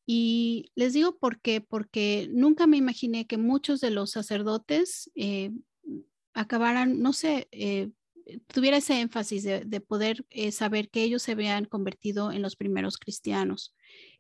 Y 0.09 0.71
les 0.75 0.93
digo 0.93 1.17
por 1.17 1.41
qué, 1.41 1.59
porque 1.59 2.29
nunca 2.31 2.65
me 2.65 2.77
imaginé 2.77 3.27
que 3.27 3.37
muchos 3.37 3.81
de 3.81 3.91
los 3.91 4.11
sacerdotes 4.11 5.11
eh, 5.15 5.51
acabaran, 6.33 7.01
no 7.01 7.11
sé, 7.11 7.49
eh, 7.51 7.91
tuviera 8.47 8.77
ese 8.77 9.01
énfasis 9.01 9.43
de, 9.43 9.81
poder 9.81 10.25
eh, 10.29 10.53
saber 10.53 10.89
que 10.89 11.03
ellos 11.03 11.23
se 11.23 11.33
habían 11.33 11.65
convertido 11.65 12.31
en 12.31 12.41
los 12.41 12.55
primeros 12.55 12.97
cristianos, 12.97 13.75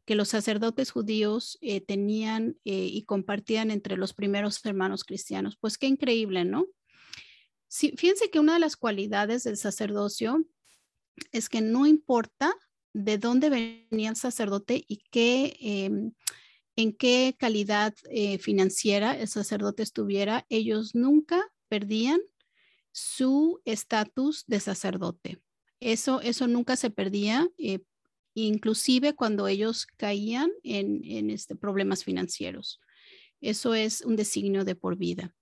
que 0.05 0.15
los 0.15 0.27
sacerdotes 0.27 0.91
judíos 0.91 1.57
tenían 1.87 2.57
y 2.63 3.03
compartían 3.03 3.71
entre 3.71 3.97
los 3.97 4.13
primeros 4.13 4.65
hermanos 4.65 5.05
cristianos. 5.05 5.57
Pues 5.59 5.77
qué 5.77 5.87
increíble, 5.87 6.43
¿no? 6.45 6.65
fíjense 7.69 8.29
que 8.29 8.39
una 8.39 8.53
de 8.53 8.59
las 8.59 8.77
cualidades 8.77 9.43
del 9.43 9.57
sacerdocio 9.57 10.45
es 11.33 11.49
que 11.49 11.59
no 11.59 11.85
importa 11.85 12.55
de 12.97 13.19
dónde 13.19 13.51
venía 13.51 14.09
el 14.09 14.15
sacerdote 14.15 14.83
y 14.87 15.03
qué, 15.11 15.55
em, 15.59 16.13
en 16.75 16.93
qué 16.93 17.35
calidad 17.37 17.93
eh, 18.09 18.39
financiera 18.39 19.15
el 19.15 19.27
sacerdote 19.27 19.83
estuviera, 19.83 20.47
ellos 20.49 20.95
nunca 20.95 21.45
perdían 21.69 22.19
su 22.91 23.61
estatus 23.65 24.45
de 24.47 24.59
sacerdote. 24.59 25.39
Eso, 25.79 26.21
eso 26.21 26.47
nunca 26.47 26.75
se 26.75 26.89
perdía, 26.89 27.47
eh, 27.59 27.81
inclusive 28.33 29.13
cuando 29.13 29.47
ellos 29.47 29.85
caían 29.85 30.49
en, 30.63 31.03
en 31.03 31.29
este, 31.29 31.55
problemas 31.55 32.03
financieros. 32.03 32.81
Eso 33.41 33.75
es 33.75 34.01
un 34.01 34.15
designio 34.15 34.65
de 34.65 34.73
por 34.73 34.97
vida. 34.97 35.35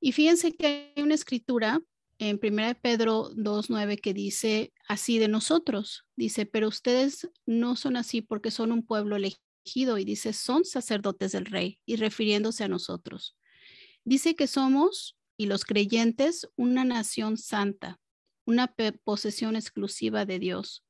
Y 0.00 0.12
fíjense 0.12 0.52
que 0.52 0.94
hay 0.96 1.02
una 1.02 1.14
escritura 1.14 1.82
en 2.18 2.40
1 2.42 2.78
Pedro 2.80 3.30
2.9 3.34 4.00
que 4.00 4.14
dice 4.14 4.71
así 4.88 5.18
de 5.18 5.28
nosotros. 5.28 6.06
Dice, 6.16 6.46
pero 6.46 6.68
ustedes 6.68 7.30
no 7.46 7.76
son 7.76 7.96
así 7.96 8.22
porque 8.22 8.50
son 8.50 8.72
un 8.72 8.84
pueblo 8.84 9.16
elegido 9.16 9.98
y 9.98 10.04
dice, 10.04 10.32
son 10.32 10.64
sacerdotes 10.64 11.32
del 11.32 11.46
rey 11.46 11.80
y 11.86 11.96
refiriéndose 11.96 12.64
a 12.64 12.68
nosotros. 12.68 13.36
Dice 14.04 14.34
que 14.34 14.46
somos, 14.46 15.16
y 15.36 15.46
los 15.46 15.64
creyentes, 15.64 16.48
una 16.56 16.84
nación 16.84 17.36
santa, 17.36 18.00
una 18.44 18.74
posesión 19.04 19.56
exclusiva 19.56 20.24
de 20.24 20.38
Dios. 20.38 20.84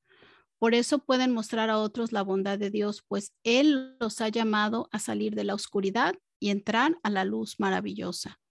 Por 0.58 0.74
eso 0.74 1.00
pueden 1.00 1.32
mostrar 1.32 1.70
a 1.70 1.78
otros 1.78 2.12
la 2.12 2.22
bondad 2.22 2.58
de 2.58 2.70
Dios, 2.70 3.02
pues 3.08 3.34
Él 3.44 3.96
los 3.98 4.20
ha 4.20 4.28
llamado 4.28 4.88
a 4.92 4.98
salir 4.98 5.34
de 5.34 5.44
la 5.44 5.54
oscuridad 5.54 6.14
y 6.38 6.50
entrar 6.50 6.98
a 7.02 7.10
la 7.10 7.24
luz 7.24 7.58
maravillosa. 7.58 8.41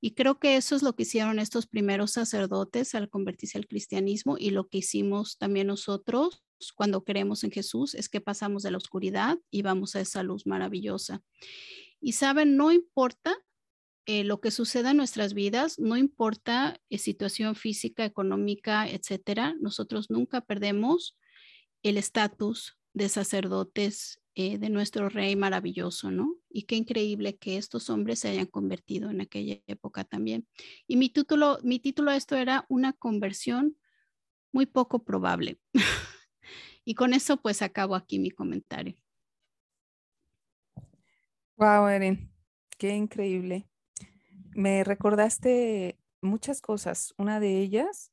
Y 0.00 0.12
creo 0.12 0.38
que 0.38 0.56
eso 0.56 0.76
es 0.76 0.82
lo 0.82 0.94
que 0.94 1.04
hicieron 1.04 1.38
estos 1.38 1.66
primeros 1.66 2.12
sacerdotes 2.12 2.94
al 2.94 3.08
convertirse 3.08 3.58
al 3.58 3.66
cristianismo 3.66 4.36
y 4.38 4.50
lo 4.50 4.68
que 4.68 4.78
hicimos 4.78 5.38
también 5.38 5.68
nosotros 5.68 6.42
cuando 6.74 7.04
creemos 7.04 7.44
en 7.44 7.50
Jesús 7.50 7.94
es 7.94 8.08
que 8.08 8.20
pasamos 8.20 8.62
de 8.62 8.70
la 8.70 8.78
oscuridad 8.78 9.38
y 9.50 9.62
vamos 9.62 9.96
a 9.96 10.00
esa 10.00 10.22
luz 10.22 10.46
maravillosa. 10.46 11.22
Y 12.00 12.12
saben, 12.12 12.56
no 12.56 12.72
importa 12.72 13.36
eh, 14.06 14.22
lo 14.24 14.40
que 14.40 14.50
suceda 14.50 14.92
en 14.92 14.98
nuestras 14.98 15.34
vidas, 15.34 15.78
no 15.78 15.96
importa 15.96 16.80
eh, 16.90 16.98
situación 16.98 17.56
física, 17.56 18.04
económica, 18.04 18.88
etcétera, 18.88 19.56
nosotros 19.60 20.10
nunca 20.10 20.40
perdemos 20.42 21.16
el 21.82 21.98
estatus 21.98 22.78
de 22.92 23.08
sacerdotes 23.08 24.20
eh, 24.38 24.58
de 24.58 24.68
nuestro 24.68 25.08
rey 25.08 25.34
maravilloso, 25.34 26.10
¿no? 26.10 26.36
Y 26.50 26.64
qué 26.64 26.76
increíble 26.76 27.38
que 27.38 27.56
estos 27.56 27.88
hombres 27.88 28.18
se 28.18 28.28
hayan 28.28 28.44
convertido 28.44 29.08
en 29.08 29.22
aquella 29.22 29.62
época 29.66 30.04
también. 30.04 30.46
Y 30.86 30.96
mi 30.96 31.08
título, 31.08 31.58
mi 31.62 31.78
título 31.78 32.10
a 32.10 32.16
esto 32.16 32.36
era 32.36 32.66
una 32.68 32.92
conversión 32.92 33.78
muy 34.52 34.66
poco 34.66 35.04
probable. 35.04 35.58
y 36.84 36.94
con 36.94 37.14
eso 37.14 37.38
pues 37.38 37.62
acabo 37.62 37.94
aquí 37.94 38.18
mi 38.18 38.30
comentario. 38.30 38.94
Wow, 41.56 41.88
Erin, 41.88 42.30
qué 42.76 42.94
increíble. 42.94 43.66
Me 44.54 44.84
recordaste 44.84 45.98
muchas 46.20 46.60
cosas. 46.60 47.14
Una 47.16 47.40
de 47.40 47.58
ellas, 47.58 48.12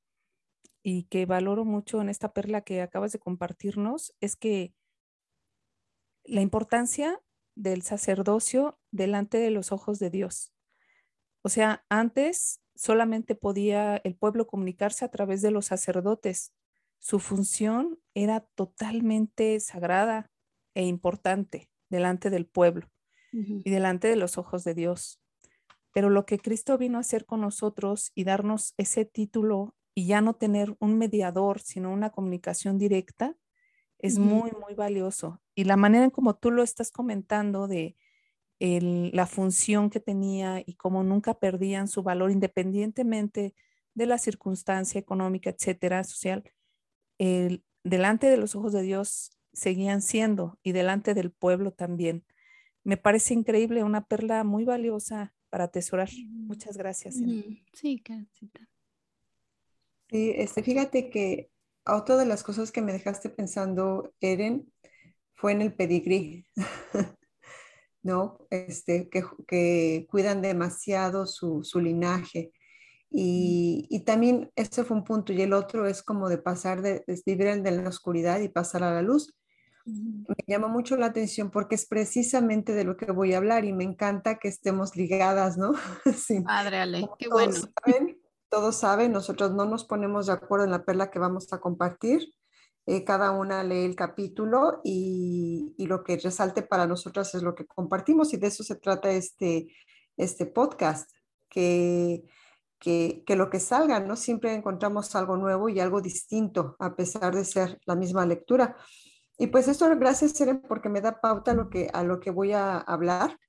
y 0.83 1.03
que 1.03 1.25
valoro 1.25 1.65
mucho 1.65 2.01
en 2.01 2.07
esta 2.07 2.31
perla 2.31 2.61
que 2.61 2.81
acabas 2.81 3.11
de 3.11 3.19
compartirnos, 3.19 4.13
es 4.21 4.37
que 4.37 4.73
la 6.23 6.41
importancia 6.41 7.21
del 7.55 7.81
sacerdocio 7.83 8.79
delante 8.91 9.37
de 9.37 9.51
los 9.51 9.71
ojos 9.71 9.99
de 9.99 10.09
Dios. 10.09 10.53
O 11.43 11.49
sea, 11.49 11.85
antes 11.89 12.61
solamente 12.75 13.35
podía 13.35 13.97
el 13.97 14.15
pueblo 14.15 14.47
comunicarse 14.47 15.05
a 15.05 15.11
través 15.11 15.41
de 15.41 15.51
los 15.51 15.67
sacerdotes. 15.67 16.53
Su 16.99 17.19
función 17.19 17.99
era 18.13 18.41
totalmente 18.55 19.59
sagrada 19.59 20.31
e 20.73 20.85
importante 20.85 21.69
delante 21.89 22.29
del 22.29 22.47
pueblo 22.47 22.89
y 23.31 23.69
delante 23.69 24.07
de 24.07 24.15
los 24.15 24.37
ojos 24.37 24.63
de 24.63 24.73
Dios. 24.73 25.19
Pero 25.91 26.09
lo 26.09 26.25
que 26.25 26.39
Cristo 26.39 26.77
vino 26.77 26.97
a 26.97 27.01
hacer 27.01 27.25
con 27.25 27.41
nosotros 27.41 28.11
y 28.15 28.23
darnos 28.23 28.73
ese 28.77 29.05
título 29.05 29.75
y 29.95 30.07
ya 30.07 30.21
no 30.21 30.35
tener 30.35 30.75
un 30.79 30.97
mediador, 30.97 31.59
sino 31.59 31.91
una 31.91 32.09
comunicación 32.09 32.77
directa, 32.77 33.35
es 34.03 34.19
muy, 34.19 34.51
muy 34.51 34.75
valioso. 34.75 35.41
Y 35.55 35.63
la 35.63 35.77
manera 35.77 36.03
en 36.03 36.11
como 36.11 36.35
tú 36.35 36.51
lo 36.51 36.61
estás 36.61 36.91
comentando 36.91 37.67
de 37.67 37.95
la 38.59 39.25
función 39.25 39.89
que 39.89 39.99
tenía 39.99 40.61
y 40.65 40.75
cómo 40.75 41.03
nunca 41.03 41.39
perdían 41.39 41.87
su 41.87 42.03
valor 42.03 42.29
independientemente 42.29 43.55
de 43.93 44.05
la 44.05 44.17
circunstancia 44.17 44.99
económica, 44.99 45.49
etcétera, 45.49 46.03
social, 46.03 46.43
delante 47.83 48.27
de 48.27 48.37
los 48.37 48.55
ojos 48.55 48.73
de 48.73 48.81
Dios 48.81 49.31
seguían 49.53 50.01
siendo 50.01 50.59
y 50.63 50.73
delante 50.73 51.13
del 51.13 51.31
pueblo 51.31 51.71
también. 51.71 52.25
Me 52.83 52.97
parece 52.97 53.33
increíble, 53.33 53.83
una 53.83 54.05
perla 54.05 54.43
muy 54.43 54.65
valiosa 54.65 55.33
para 55.49 55.65
atesorar. 55.65 56.09
Muchas 56.27 56.75
gracias. 56.75 57.15
Sí. 57.15 57.63
Sí, 60.09 60.33
este, 60.35 60.61
fíjate 60.61 61.09
que 61.09 61.52
otra 61.85 62.17
de 62.17 62.25
las 62.25 62.43
cosas 62.43 62.71
que 62.71 62.81
me 62.81 62.93
dejaste 62.93 63.29
pensando, 63.29 64.13
Eren, 64.21 64.71
fue 65.35 65.51
en 65.51 65.61
el 65.61 65.73
pedigrí, 65.73 66.45
¿no? 68.01 68.37
Este, 68.49 69.09
que, 69.09 70.07
cuidan 70.09 70.41
demasiado 70.41 71.25
su, 71.25 71.63
linaje. 71.75 72.53
Y, 73.09 74.03
también 74.05 74.51
ese 74.55 74.83
fue 74.83 74.97
un 74.97 75.03
punto. 75.03 75.33
Y 75.33 75.41
el 75.41 75.53
otro 75.53 75.87
es 75.87 76.01
como 76.01 76.29
de 76.29 76.37
pasar 76.37 76.81
de, 76.81 77.03
vivir 77.25 77.61
de 77.61 77.71
la 77.71 77.89
oscuridad 77.89 78.39
y 78.39 78.49
pasar 78.49 78.83
a 78.83 78.93
la 78.93 79.01
luz. 79.01 79.35
Me 79.85 80.35
llama 80.47 80.69
mucho 80.69 80.95
la 80.95 81.07
atención 81.07 81.51
porque 81.51 81.75
es 81.75 81.85
precisamente 81.85 82.73
de 82.73 82.85
lo 82.85 82.95
que 82.95 83.11
voy 83.11 83.33
a 83.33 83.37
hablar 83.37 83.65
y 83.65 83.73
me 83.73 83.83
encanta 83.83 84.39
que 84.39 84.47
estemos 84.47 84.95
ligadas, 84.95 85.57
¿no? 85.57 85.73
sí. 86.15 86.39
Padre 86.39 86.77
Ale, 86.77 87.09
qué 87.19 87.27
bueno 87.27 87.53
todos 88.53 88.75
saben, 88.75 89.11
nosotros 89.11 89.51
no 89.55 89.65
nos 89.65 89.83
ponemos 89.83 90.27
de 90.27 90.33
acuerdo 90.33 90.65
en 90.65 90.69
la 90.69 90.85
perla 90.85 91.09
que 91.09 91.17
vamos 91.17 91.51
a 91.51 91.59
compartir. 91.59 92.35
Eh, 92.85 93.03
cada 93.03 93.31
una 93.31 93.63
lee 93.63 93.83
el 93.83 93.95
capítulo 93.95 94.79
y, 94.83 95.73
lo 95.79 96.03
que 96.03 96.17
resalte 96.17 96.61
para 96.61 96.85
nosotras 96.85 97.33
es 97.33 97.41
lo 97.41 97.55
que 97.55 97.65
compartimos 97.65 98.31
y 98.31 98.37
de 98.37 98.47
eso 98.47 98.63
se 98.63 98.75
trata 98.75 99.09
este, 99.09 99.73
este 100.17 100.45
podcast, 100.45 101.09
que, 101.49 102.25
que, 102.79 103.23
lo 103.35 103.49
que 103.49 103.59
salga, 103.59 103.99
¿no? 103.99 104.15
Siempre 104.15 104.53
encontramos 104.53 105.15
algo 105.15 105.35
nuevo 105.35 105.67
y 105.67 105.79
algo 105.79 105.99
distinto 105.99 106.75
a 106.77 106.95
pesar 106.95 107.33
de 107.33 107.45
ser 107.45 107.79
la 107.87 107.95
misma 107.95 108.23
lectura. 108.27 108.77
Y 109.39 109.47
pues 109.47 109.67
esto, 109.67 109.89
gracias, 109.97 110.33
Seren, 110.33 110.61
porque 110.61 110.89
me 110.89 111.01
da 111.01 111.19
pauta 111.19 111.51
a 111.51 111.55
lo 111.55 111.71
que, 111.71 111.89
a 111.91 112.03
lo 112.03 112.19
que 112.19 112.29
voy 112.29 112.53
a 112.53 112.77
hablar. 112.77 113.39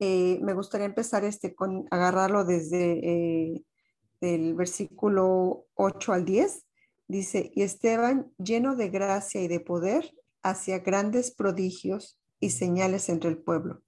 Eh, 0.00 0.38
me 0.42 0.54
gustaría 0.54 0.86
empezar 0.86 1.24
este 1.24 1.54
con 1.54 1.86
agarrarlo 1.90 2.44
desde 2.44 3.54
eh, 3.54 3.64
el 4.20 4.54
versículo 4.54 5.66
8 5.74 6.12
al 6.12 6.24
10. 6.24 6.64
Dice, 7.06 7.50
y 7.54 7.62
Esteban, 7.62 8.32
lleno 8.38 8.76
de 8.76 8.88
gracia 8.88 9.42
y 9.42 9.48
de 9.48 9.60
poder, 9.60 10.14
hacía 10.42 10.78
grandes 10.78 11.34
prodigios 11.34 12.18
y 12.40 12.50
señales 12.50 13.08
entre 13.08 13.30
el 13.30 13.38
pueblo, 13.38 13.82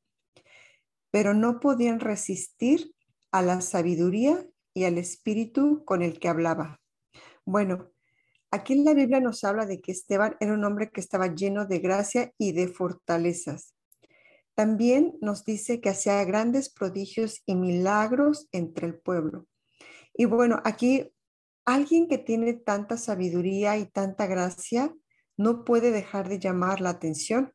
pero 1.10 1.34
no 1.34 1.60
podían 1.60 2.00
resistir 2.00 2.94
a 3.30 3.42
la 3.42 3.60
sabiduría 3.60 4.46
y 4.74 4.84
al 4.84 4.98
espíritu 4.98 5.84
con 5.84 6.02
el 6.02 6.18
que 6.18 6.28
hablaba. 6.28 6.80
Bueno, 7.44 7.90
aquí 8.50 8.72
en 8.72 8.84
la 8.84 8.94
Biblia 8.94 9.20
nos 9.20 9.44
habla 9.44 9.66
de 9.66 9.80
que 9.80 9.92
Esteban 9.92 10.36
era 10.40 10.54
un 10.54 10.64
hombre 10.64 10.90
que 10.90 11.00
estaba 11.00 11.34
lleno 11.34 11.66
de 11.66 11.78
gracia 11.78 12.32
y 12.38 12.52
de 12.52 12.68
fortalezas. 12.68 13.75
También 14.56 15.16
nos 15.20 15.44
dice 15.44 15.80
que 15.80 15.90
hacía 15.90 16.24
grandes 16.24 16.70
prodigios 16.70 17.42
y 17.46 17.54
milagros 17.54 18.48
entre 18.52 18.88
el 18.88 18.98
pueblo. 18.98 19.46
Y 20.14 20.24
bueno, 20.24 20.60
aquí 20.64 21.12
alguien 21.66 22.08
que 22.08 22.16
tiene 22.16 22.54
tanta 22.54 22.96
sabiduría 22.96 23.76
y 23.76 23.86
tanta 23.86 24.26
gracia 24.26 24.92
no 25.36 25.64
puede 25.64 25.90
dejar 25.90 26.28
de 26.28 26.38
llamar 26.38 26.80
la 26.80 26.90
atención. 26.90 27.52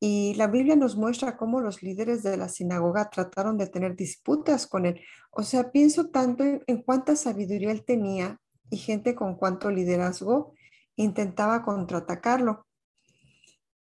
Y 0.00 0.34
la 0.34 0.48
Biblia 0.48 0.74
nos 0.74 0.96
muestra 0.96 1.36
cómo 1.36 1.60
los 1.60 1.84
líderes 1.84 2.24
de 2.24 2.36
la 2.36 2.48
sinagoga 2.48 3.08
trataron 3.08 3.56
de 3.56 3.68
tener 3.68 3.94
disputas 3.94 4.66
con 4.66 4.84
él. 4.84 5.00
O 5.30 5.44
sea, 5.44 5.70
pienso 5.70 6.10
tanto 6.10 6.42
en, 6.42 6.82
cuánta 6.82 7.14
sabiduría 7.14 7.70
él 7.70 7.84
tenía 7.84 8.40
y 8.68 8.78
gente 8.78 9.14
con 9.14 9.36
cuánto 9.36 9.70
liderazgo 9.70 10.54
intentaba 10.96 11.62
contraatacarlo. 11.62 12.66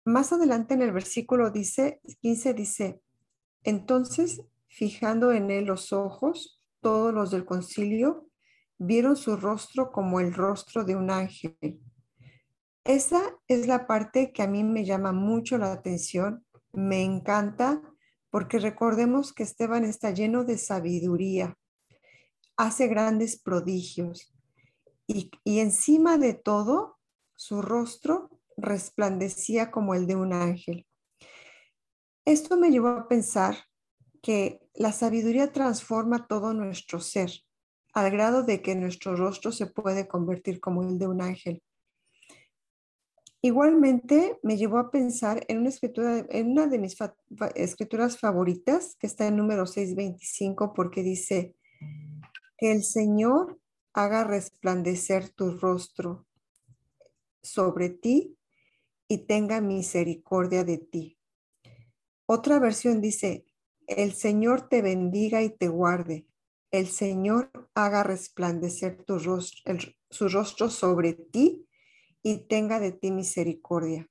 Más 0.06 0.32
adelante 0.32 0.74
en 0.74 0.82
el 0.82 0.92
versículo 0.92 1.50
dice, 1.50 2.00
15 2.20 2.54
dice, 2.54 3.00
entonces, 3.64 4.40
fijando 4.68 5.32
en 5.32 5.50
él 5.50 5.64
los 5.64 5.92
ojos, 5.92 6.62
todos 6.80 7.12
los 7.12 7.32
del 7.32 7.44
concilio 7.44 8.28
vieron 8.78 9.16
su 9.16 9.36
rostro 9.36 9.90
como 9.90 10.20
el 10.20 10.32
rostro 10.32 10.84
de 10.84 10.94
un 10.94 11.10
ángel. 11.10 11.80
Esa 12.84 13.20
es 13.48 13.66
la 13.66 13.88
parte 13.88 14.32
que 14.32 14.44
a 14.44 14.46
mí 14.46 14.62
me 14.62 14.84
llama 14.84 15.10
mucho 15.10 15.58
la 15.58 15.72
atención, 15.72 16.46
me 16.72 17.02
encanta, 17.02 17.82
porque 18.30 18.60
recordemos 18.60 19.32
que 19.32 19.42
Esteban 19.42 19.84
está 19.84 20.12
lleno 20.12 20.44
de 20.44 20.56
sabiduría, 20.56 21.58
hace 22.56 22.86
grandes 22.86 23.42
prodigios 23.42 24.32
y, 25.08 25.32
y 25.42 25.58
encima 25.58 26.16
de 26.16 26.34
todo, 26.34 27.00
su 27.34 27.60
rostro 27.60 28.35
resplandecía 28.56 29.70
como 29.70 29.94
el 29.94 30.06
de 30.06 30.16
un 30.16 30.32
ángel. 30.32 30.86
Esto 32.24 32.56
me 32.56 32.70
llevó 32.70 32.88
a 32.88 33.08
pensar 33.08 33.56
que 34.22 34.60
la 34.74 34.92
sabiduría 34.92 35.52
transforma 35.52 36.26
todo 36.26 36.52
nuestro 36.52 37.00
ser, 37.00 37.30
al 37.92 38.10
grado 38.10 38.42
de 38.42 38.62
que 38.62 38.74
nuestro 38.74 39.14
rostro 39.14 39.52
se 39.52 39.66
puede 39.66 40.08
convertir 40.08 40.60
como 40.60 40.82
el 40.82 40.98
de 40.98 41.06
un 41.06 41.22
ángel. 41.22 41.62
Igualmente 43.42 44.40
me 44.42 44.56
llevó 44.56 44.78
a 44.78 44.90
pensar 44.90 45.44
en 45.46 45.58
una 45.58 45.68
escritura, 45.68 46.26
en 46.30 46.50
una 46.50 46.66
de 46.66 46.78
mis 46.78 46.96
escrituras 47.54 48.18
favoritas, 48.18 48.96
que 48.98 49.06
está 49.06 49.28
en 49.28 49.36
número 49.36 49.66
625, 49.66 50.72
porque 50.74 51.02
dice 51.02 51.54
que 52.58 52.72
el 52.72 52.82
Señor 52.82 53.60
haga 53.92 54.24
resplandecer 54.24 55.28
tu 55.28 55.52
rostro 55.58 56.26
sobre 57.42 57.90
ti 57.90 58.35
y 59.08 59.26
tenga 59.26 59.60
misericordia 59.60 60.64
de 60.64 60.78
ti. 60.78 61.18
Otra 62.26 62.58
versión 62.58 63.00
dice, 63.00 63.46
el 63.86 64.12
Señor 64.12 64.68
te 64.68 64.82
bendiga 64.82 65.42
y 65.42 65.50
te 65.50 65.68
guarde. 65.68 66.26
El 66.72 66.88
Señor 66.88 67.50
haga 67.74 68.02
resplandecer 68.02 69.04
su 70.10 70.28
rostro 70.28 70.70
sobre 70.70 71.12
ti 71.12 71.68
y 72.22 72.48
tenga 72.48 72.80
de 72.80 72.92
ti 72.92 73.12
misericordia. 73.12 74.08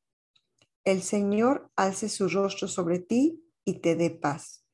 El 0.86 1.02
Señor 1.02 1.70
alce 1.76 2.08
su 2.08 2.30
rostro 2.30 2.68
sobre 2.68 3.00
ti 3.00 3.44
y 3.66 3.82
te 3.82 3.96
dé 3.96 4.12
paz. 4.12 4.66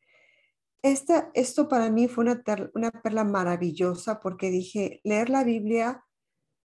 Esta, 0.83 1.31
esto 1.33 1.67
para 1.67 1.89
mí 1.89 2.07
fue 2.07 2.23
una, 2.23 2.43
una 2.73 2.91
perla 2.91 3.23
maravillosa 3.23 4.19
porque 4.19 4.51
dije, 4.51 4.99
leer 5.03 5.29
la 5.29 5.43
Biblia 5.43 6.03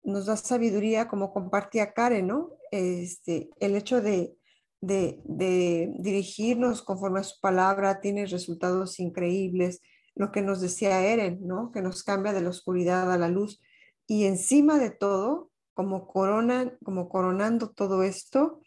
nos 0.02 0.26
da 0.26 0.36
sabiduría, 0.36 1.08
como 1.08 1.32
compartía 1.32 1.92
Karen, 1.92 2.26
¿no? 2.26 2.50
Este, 2.70 3.50
el 3.60 3.76
hecho 3.76 4.00
de, 4.00 4.34
de, 4.80 5.92
dirigirnos 5.98 6.82
conforme 6.82 7.20
a 7.20 7.24
su 7.24 7.40
palabra 7.40 8.00
tiene 8.00 8.26
resultados 8.26 9.00
increíbles. 9.00 9.80
Lo 10.14 10.32
que 10.32 10.42
nos 10.42 10.60
decía 10.60 11.06
Eren, 11.06 11.40
¿no? 11.46 11.70
Que 11.72 11.82
nos 11.82 12.02
cambia 12.02 12.32
de 12.32 12.40
la 12.40 12.50
oscuridad 12.50 13.10
a 13.12 13.18
la 13.18 13.28
luz. 13.28 13.60
Y 14.06 14.24
encima 14.24 14.78
de 14.78 14.90
todo, 14.90 15.50
como, 15.74 16.06
corona, 16.06 16.76
como 16.84 17.08
coronando 17.08 17.70
todo 17.70 18.02
esto, 18.02 18.60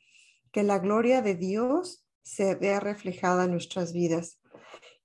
que 0.52 0.64
la 0.64 0.80
gloria 0.80 1.22
de 1.22 1.36
Dios 1.36 2.06
se 2.22 2.56
vea 2.56 2.80
reflejada 2.80 3.46
en 3.46 3.52
nuestras 3.52 3.92
vidas. 3.92 4.40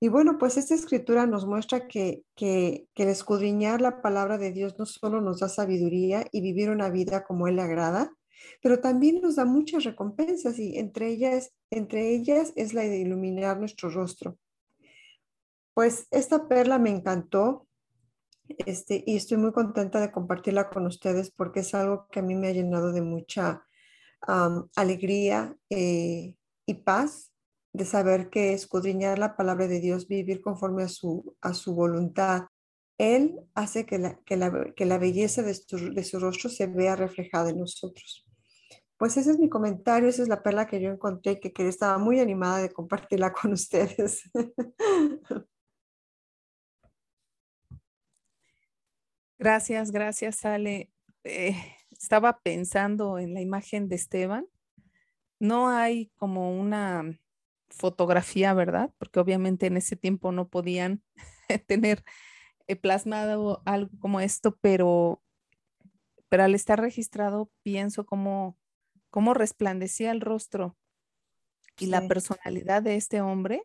Y 0.01 0.07
bueno, 0.07 0.37
pues 0.37 0.55
esta 0.55 0.75
escritura 0.75 1.25
nos 1.25 1.45
muestra 1.45 1.87
que, 1.87 2.23
que, 2.35 2.87
que, 2.93 3.03
el 3.03 3.09
escudriñar 3.09 3.81
la 3.81 4.01
palabra 4.01 4.37
de 4.37 4.53
Dios 4.53 4.79
no 4.79 4.85
solo 4.85 5.19
nos 5.19 5.41
da 5.41 5.49
sabiduría 5.49 6.25
y 6.31 6.41
vivir 6.41 6.69
una 6.69 6.89
vida 6.89 7.25
como 7.25 7.47
Él 7.47 7.57
le 7.57 7.63
agrada, 7.63 8.11
pero 8.61 8.79
también 8.79 9.19
nos 9.21 9.35
da 9.35 9.43
muchas 9.43 9.83
recompensas 9.83 10.57
y 10.57 10.77
entre 10.77 11.09
ellas, 11.09 11.51
entre 11.69 12.11
ellas 12.11 12.53
es 12.55 12.73
la 12.73 12.83
de 12.83 12.99
iluminar 12.99 13.59
nuestro 13.59 13.89
rostro. 13.89 14.37
Pues 15.73 16.07
esta 16.11 16.47
perla 16.47 16.79
me 16.79 16.89
encantó 16.89 17.67
este, 18.47 19.03
y 19.05 19.17
estoy 19.17 19.37
muy 19.37 19.51
contenta 19.51 19.99
de 19.99 20.11
compartirla 20.11 20.69
con 20.69 20.85
ustedes 20.85 21.29
porque 21.29 21.59
es 21.59 21.73
algo 21.75 22.07
que 22.11 22.19
a 22.19 22.23
mí 22.23 22.35
me 22.35 22.47
ha 22.47 22.53
llenado 22.53 22.91
de 22.91 23.01
mucha 23.01 23.65
alegría 24.75 25.55
eh, 25.69 26.35
y 26.65 26.73
paz 26.73 27.28
de 27.73 27.85
saber 27.85 28.29
que 28.29 28.53
escudriñar 28.53 29.19
la 29.19 29.35
palabra 29.35 29.67
de 29.67 29.79
Dios, 29.79 30.07
vivir 30.07 30.41
conforme 30.41 30.83
a 30.83 30.87
su, 30.87 31.35
a 31.41 31.53
su 31.53 31.75
voluntad, 31.75 32.43
Él 32.97 33.39
hace 33.53 33.85
que 33.85 33.99
la, 33.99 34.19
que 34.25 34.37
la, 34.37 34.73
que 34.75 34.85
la 34.85 34.97
belleza 34.97 35.41
de 35.43 35.53
su, 35.53 35.93
de 35.93 36.03
su, 36.03 36.19
rostro 36.19 36.49
se 36.49 36.67
vea 36.67 36.95
reflejada 36.95 37.51
en 37.51 37.59
nosotros. 37.59 38.25
Pues 38.97 39.15
ese 39.17 39.31
es 39.31 39.39
mi 39.39 39.49
comentario, 39.49 40.09
esa 40.09 40.23
es 40.23 40.27
la 40.27 40.43
perla 40.43 40.67
que 40.67 40.81
yo 40.81 40.89
encontré 40.89 41.39
que, 41.39 41.53
que 41.53 41.67
estaba 41.67 41.97
muy 41.97 42.19
animada 42.19 42.57
de 42.59 42.71
compartirla 42.71 43.31
con 43.33 43.53
ustedes. 43.53 44.23
Gracias, 49.37 49.91
gracias, 49.91 50.43
Ale. 50.43 50.91
Eh, 51.23 51.55
estaba 51.91 52.39
pensando 52.41 53.19
en 53.19 53.33
la 53.33 53.39
imagen 53.39 53.87
de 53.87 53.95
Esteban. 53.95 54.45
No 55.39 55.69
hay 55.69 56.11
como 56.17 56.59
una 56.59 57.17
fotografía, 57.69 58.53
¿verdad? 58.53 58.91
Porque 58.97 59.19
obviamente 59.19 59.67
en 59.67 59.77
ese 59.77 59.95
tiempo 59.95 60.31
no 60.31 60.47
podían 60.47 61.01
tener 61.67 62.03
eh, 62.67 62.75
plasmado 62.75 63.61
algo 63.65 63.91
como 63.99 64.19
esto, 64.19 64.57
pero, 64.61 65.21
pero 66.29 66.43
al 66.43 66.55
estar 66.55 66.79
registrado 66.79 67.51
pienso 67.63 68.05
cómo, 68.05 68.57
cómo 69.09 69.33
resplandecía 69.33 70.11
el 70.11 70.21
rostro 70.21 70.77
y 71.79 71.87
la 71.87 72.07
personalidad 72.07 72.83
de 72.83 72.95
este 72.95 73.21
hombre 73.21 73.63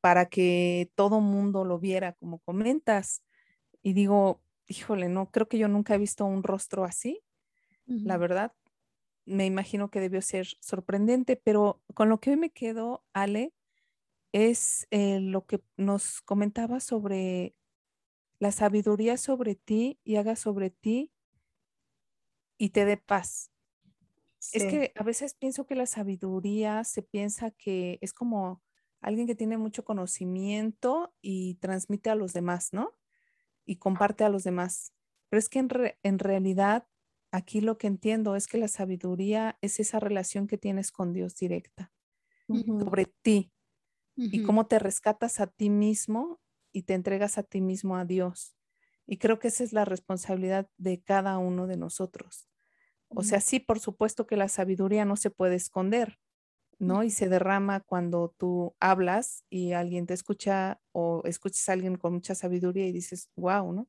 para 0.00 0.26
que 0.26 0.90
todo 0.94 1.20
mundo 1.20 1.64
lo 1.64 1.78
viera, 1.78 2.12
como 2.12 2.38
comentas. 2.40 3.22
Y 3.82 3.92
digo, 3.94 4.42
híjole, 4.68 5.08
no, 5.08 5.30
creo 5.30 5.48
que 5.48 5.58
yo 5.58 5.66
nunca 5.68 5.94
he 5.94 5.98
visto 5.98 6.24
un 6.26 6.42
rostro 6.42 6.84
así, 6.84 7.22
la 7.86 8.16
verdad, 8.16 8.52
me 9.26 9.46
imagino 9.46 9.90
que 9.90 10.00
debió 10.00 10.22
ser 10.22 10.46
sorprendente, 10.60 11.36
pero 11.36 11.82
con 11.94 12.08
lo 12.08 12.20
que 12.20 12.30
hoy 12.30 12.36
me 12.36 12.50
quedo, 12.50 13.04
Ale, 13.12 13.54
es 14.32 14.86
eh, 14.90 15.20
lo 15.20 15.46
que 15.46 15.62
nos 15.76 16.20
comentaba 16.22 16.80
sobre 16.80 17.56
la 18.38 18.52
sabiduría 18.52 19.16
sobre 19.16 19.54
ti 19.54 19.98
y 20.04 20.16
haga 20.16 20.36
sobre 20.36 20.70
ti 20.70 21.12
y 22.58 22.70
te 22.70 22.84
dé 22.84 22.96
paz. 22.96 23.50
Es 24.52 24.64
que 24.64 24.92
a 24.94 25.02
veces 25.02 25.34
pienso 25.34 25.66
que 25.66 25.74
la 25.74 25.86
sabiduría 25.86 26.84
se 26.84 27.02
piensa 27.02 27.50
que 27.50 27.98
es 28.00 28.12
como 28.12 28.62
alguien 29.00 29.26
que 29.26 29.34
tiene 29.34 29.58
mucho 29.58 29.84
conocimiento 29.84 31.14
y 31.20 31.56
transmite 31.56 32.10
a 32.10 32.14
los 32.14 32.32
demás, 32.32 32.72
¿no? 32.72 32.92
Y 33.64 33.76
comparte 33.76 34.24
a 34.24 34.28
los 34.28 34.44
demás. 34.44 34.92
Pero 35.28 35.38
es 35.38 35.48
que 35.48 35.58
en, 35.58 35.68
en 36.02 36.18
realidad 36.18 36.86
Aquí 37.36 37.60
lo 37.60 37.76
que 37.78 37.86
entiendo 37.86 38.34
es 38.36 38.46
que 38.46 38.58
la 38.58 38.68
sabiduría 38.68 39.58
es 39.60 39.78
esa 39.80 40.00
relación 40.00 40.46
que 40.46 40.58
tienes 40.58 40.90
con 40.92 41.12
Dios 41.12 41.36
directa 41.36 41.92
sobre 42.78 43.06
ti 43.22 43.52
y 44.30 44.40
cómo 44.40 44.66
te 44.66 44.78
rescatas 44.78 45.40
a 45.40 45.46
ti 45.48 45.70
mismo 45.70 46.40
y 46.72 46.82
te 46.84 46.94
entregas 46.94 47.38
a 47.38 47.42
ti 47.44 47.60
mismo 47.60 47.96
a 47.96 48.04
Dios. 48.04 48.56
Y 49.06 49.18
creo 49.18 49.38
que 49.38 49.48
esa 49.48 49.64
es 49.64 49.72
la 49.72 49.84
responsabilidad 49.84 50.70
de 50.78 51.02
cada 51.02 51.38
uno 51.38 51.66
de 51.66 51.76
nosotros. 51.76 52.48
O 53.14 53.22
sea, 53.24 53.40
sí, 53.40 53.60
por 53.60 53.80
supuesto 53.80 54.26
que 54.26 54.36
la 54.36 54.48
sabiduría 54.48 55.04
no 55.06 55.16
se 55.16 55.30
puede 55.30 55.56
esconder. 55.56 56.18
¿no? 56.78 57.04
Y 57.04 57.10
se 57.10 57.28
derrama 57.28 57.80
cuando 57.80 58.34
tú 58.38 58.76
hablas 58.80 59.44
y 59.50 59.72
alguien 59.72 60.06
te 60.06 60.14
escucha 60.14 60.80
o 60.92 61.22
escuchas 61.24 61.68
a 61.68 61.72
alguien 61.74 61.96
con 61.96 62.14
mucha 62.14 62.34
sabiduría 62.34 62.86
y 62.86 62.92
dices, 62.92 63.30
wow, 63.36 63.72
¿no? 63.72 63.88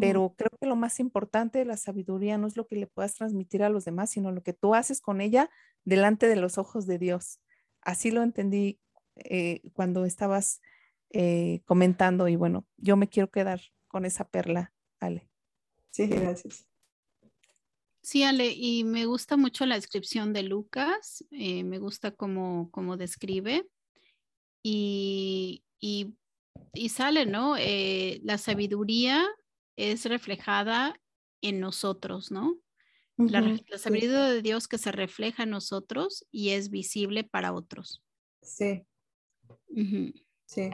Pero 0.00 0.34
creo 0.38 0.50
que 0.58 0.66
lo 0.66 0.74
más 0.74 1.00
importante 1.00 1.58
de 1.58 1.66
la 1.66 1.76
sabiduría 1.76 2.38
no 2.38 2.46
es 2.46 2.56
lo 2.56 2.66
que 2.66 2.76
le 2.76 2.86
puedas 2.86 3.14
transmitir 3.14 3.62
a 3.62 3.68
los 3.68 3.84
demás, 3.84 4.10
sino 4.10 4.32
lo 4.32 4.42
que 4.42 4.54
tú 4.54 4.74
haces 4.74 5.02
con 5.02 5.20
ella 5.20 5.50
delante 5.84 6.28
de 6.28 6.36
los 6.36 6.56
ojos 6.56 6.86
de 6.86 6.98
Dios. 6.98 7.40
Así 7.82 8.10
lo 8.10 8.22
entendí 8.22 8.80
eh, 9.16 9.60
cuando 9.74 10.06
estabas 10.06 10.62
eh, 11.10 11.60
comentando 11.66 12.26
y 12.28 12.36
bueno, 12.36 12.66
yo 12.76 12.96
me 12.96 13.08
quiero 13.08 13.30
quedar 13.30 13.60
con 13.86 14.04
esa 14.04 14.28
perla, 14.28 14.72
Ale. 14.98 15.28
Sí, 15.90 16.06
gracias. 16.06 16.66
Sí, 18.02 18.22
Ale, 18.22 18.52
y 18.54 18.84
me 18.84 19.04
gusta 19.06 19.36
mucho 19.36 19.66
la 19.66 19.74
descripción 19.74 20.32
de 20.32 20.42
Lucas, 20.44 21.24
eh, 21.30 21.64
me 21.64 21.78
gusta 21.78 22.12
cómo, 22.12 22.70
cómo 22.70 22.96
describe 22.96 23.66
y, 24.62 25.64
y, 25.80 26.88
sale, 26.88 27.26
¿no? 27.26 27.56
Eh, 27.56 28.20
la 28.22 28.38
sabiduría 28.38 29.26
es 29.76 30.04
reflejada 30.04 31.00
en 31.40 31.60
nosotros, 31.60 32.30
¿no? 32.30 32.58
la, 33.16 33.78
sabiduría 33.78 34.26
de 34.26 34.42
Dios 34.42 34.68
que 34.68 34.78
se 34.78 34.92
refleja 34.92 35.44
en 35.44 35.50
nosotros 35.50 36.26
y 36.30 36.50
es 36.50 36.70
visible 36.70 37.24
para 37.24 37.52
otros. 37.52 38.02
Sí. 38.42 38.86
Sí. 40.46 40.70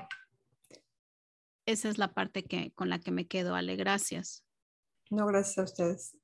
Esa 1.67 1.89
es 1.89 1.99
la 1.99 2.13
parte 2.13 2.45
que, 2.45 2.73
con 2.73 2.89
la 2.89 2.99
que 2.99 3.13
me 3.13 3.29
quedo, 3.29 3.55
Ale. 3.55 3.77
Gracias. 3.77 4.45
No, 5.11 5.27
gracias 5.27 5.59
a 5.59 5.63
ustedes. 5.63 6.17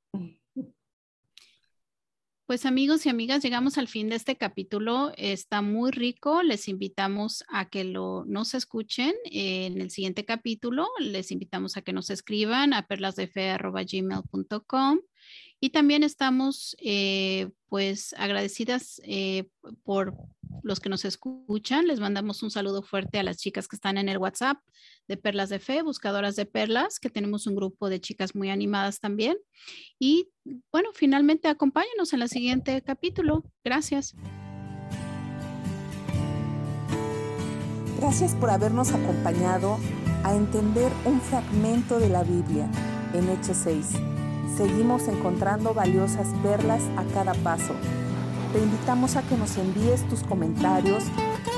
Pues 2.48 2.64
amigos 2.64 3.04
y 3.04 3.10
amigas, 3.10 3.42
llegamos 3.42 3.76
al 3.76 3.88
fin 3.88 4.08
de 4.08 4.16
este 4.16 4.38
capítulo. 4.38 5.12
Está 5.18 5.60
muy 5.60 5.90
rico. 5.90 6.42
Les 6.42 6.66
invitamos 6.68 7.44
a 7.48 7.68
que 7.68 7.84
lo, 7.84 8.24
nos 8.24 8.54
escuchen 8.54 9.12
en 9.26 9.82
el 9.82 9.90
siguiente 9.90 10.24
capítulo. 10.24 10.88
Les 10.98 11.30
invitamos 11.30 11.76
a 11.76 11.82
que 11.82 11.92
nos 11.92 12.08
escriban 12.08 12.72
a 12.72 12.86
perlasdefe.gmail.com 12.86 15.00
y 15.60 15.70
también 15.70 16.02
estamos 16.02 16.76
eh, 16.80 17.50
pues 17.68 18.14
agradecidas 18.16 19.00
eh, 19.04 19.48
por 19.82 20.14
los 20.62 20.80
que 20.80 20.88
nos 20.88 21.04
escuchan. 21.04 21.86
Les 21.86 22.00
mandamos 22.00 22.42
un 22.42 22.50
saludo 22.50 22.82
fuerte 22.82 23.18
a 23.18 23.22
las 23.22 23.38
chicas 23.38 23.66
que 23.66 23.76
están 23.76 23.98
en 23.98 24.08
el 24.08 24.18
WhatsApp 24.18 24.58
de 25.08 25.16
Perlas 25.16 25.48
de 25.48 25.58
Fe, 25.58 25.82
buscadoras 25.82 26.36
de 26.36 26.46
perlas, 26.46 27.00
que 27.00 27.10
tenemos 27.10 27.46
un 27.46 27.56
grupo 27.56 27.88
de 27.88 28.00
chicas 28.00 28.34
muy 28.34 28.50
animadas 28.50 29.00
también. 29.00 29.36
Y 29.98 30.30
bueno, 30.70 30.90
finalmente 30.94 31.48
acompáñenos 31.48 32.12
en 32.12 32.22
el 32.22 32.28
siguiente 32.28 32.80
capítulo. 32.82 33.44
Gracias. 33.64 34.14
Gracias 37.98 38.34
por 38.36 38.50
habernos 38.50 38.92
acompañado 38.92 39.78
a 40.22 40.36
entender 40.36 40.92
un 41.04 41.20
fragmento 41.20 41.98
de 41.98 42.08
la 42.10 42.22
Biblia 42.22 42.70
en 43.12 43.28
Hechos 43.28 43.56
6 43.64 44.17
Seguimos 44.56 45.08
encontrando 45.08 45.74
valiosas 45.74 46.28
perlas 46.42 46.82
a 46.96 47.04
cada 47.14 47.34
paso. 47.34 47.74
Te 48.52 48.60
invitamos 48.60 49.16
a 49.16 49.22
que 49.22 49.36
nos 49.36 49.56
envíes 49.56 50.06
tus 50.08 50.22
comentarios 50.22 51.04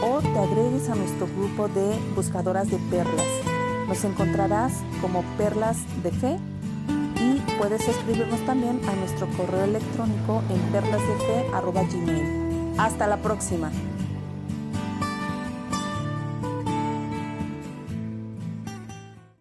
o 0.02 0.20
te 0.20 0.38
agregues 0.38 0.88
a 0.88 0.94
nuestro 0.94 1.26
grupo 1.26 1.68
de 1.68 1.98
buscadoras 2.14 2.70
de 2.70 2.78
perlas. 2.90 3.26
Nos 3.88 4.04
encontrarás 4.04 4.72
como 5.00 5.22
Perlas 5.36 5.78
de 6.02 6.10
Fe 6.10 6.38
y 7.20 7.40
puedes 7.58 7.86
escribirnos 7.88 8.44
también 8.46 8.80
a 8.88 8.94
nuestro 8.96 9.28
correo 9.36 9.64
electrónico 9.64 10.42
en 10.48 10.60
perlasdefe.gmail. 10.72 12.78
Hasta 12.78 13.06
la 13.06 13.18
próxima. 13.18 13.70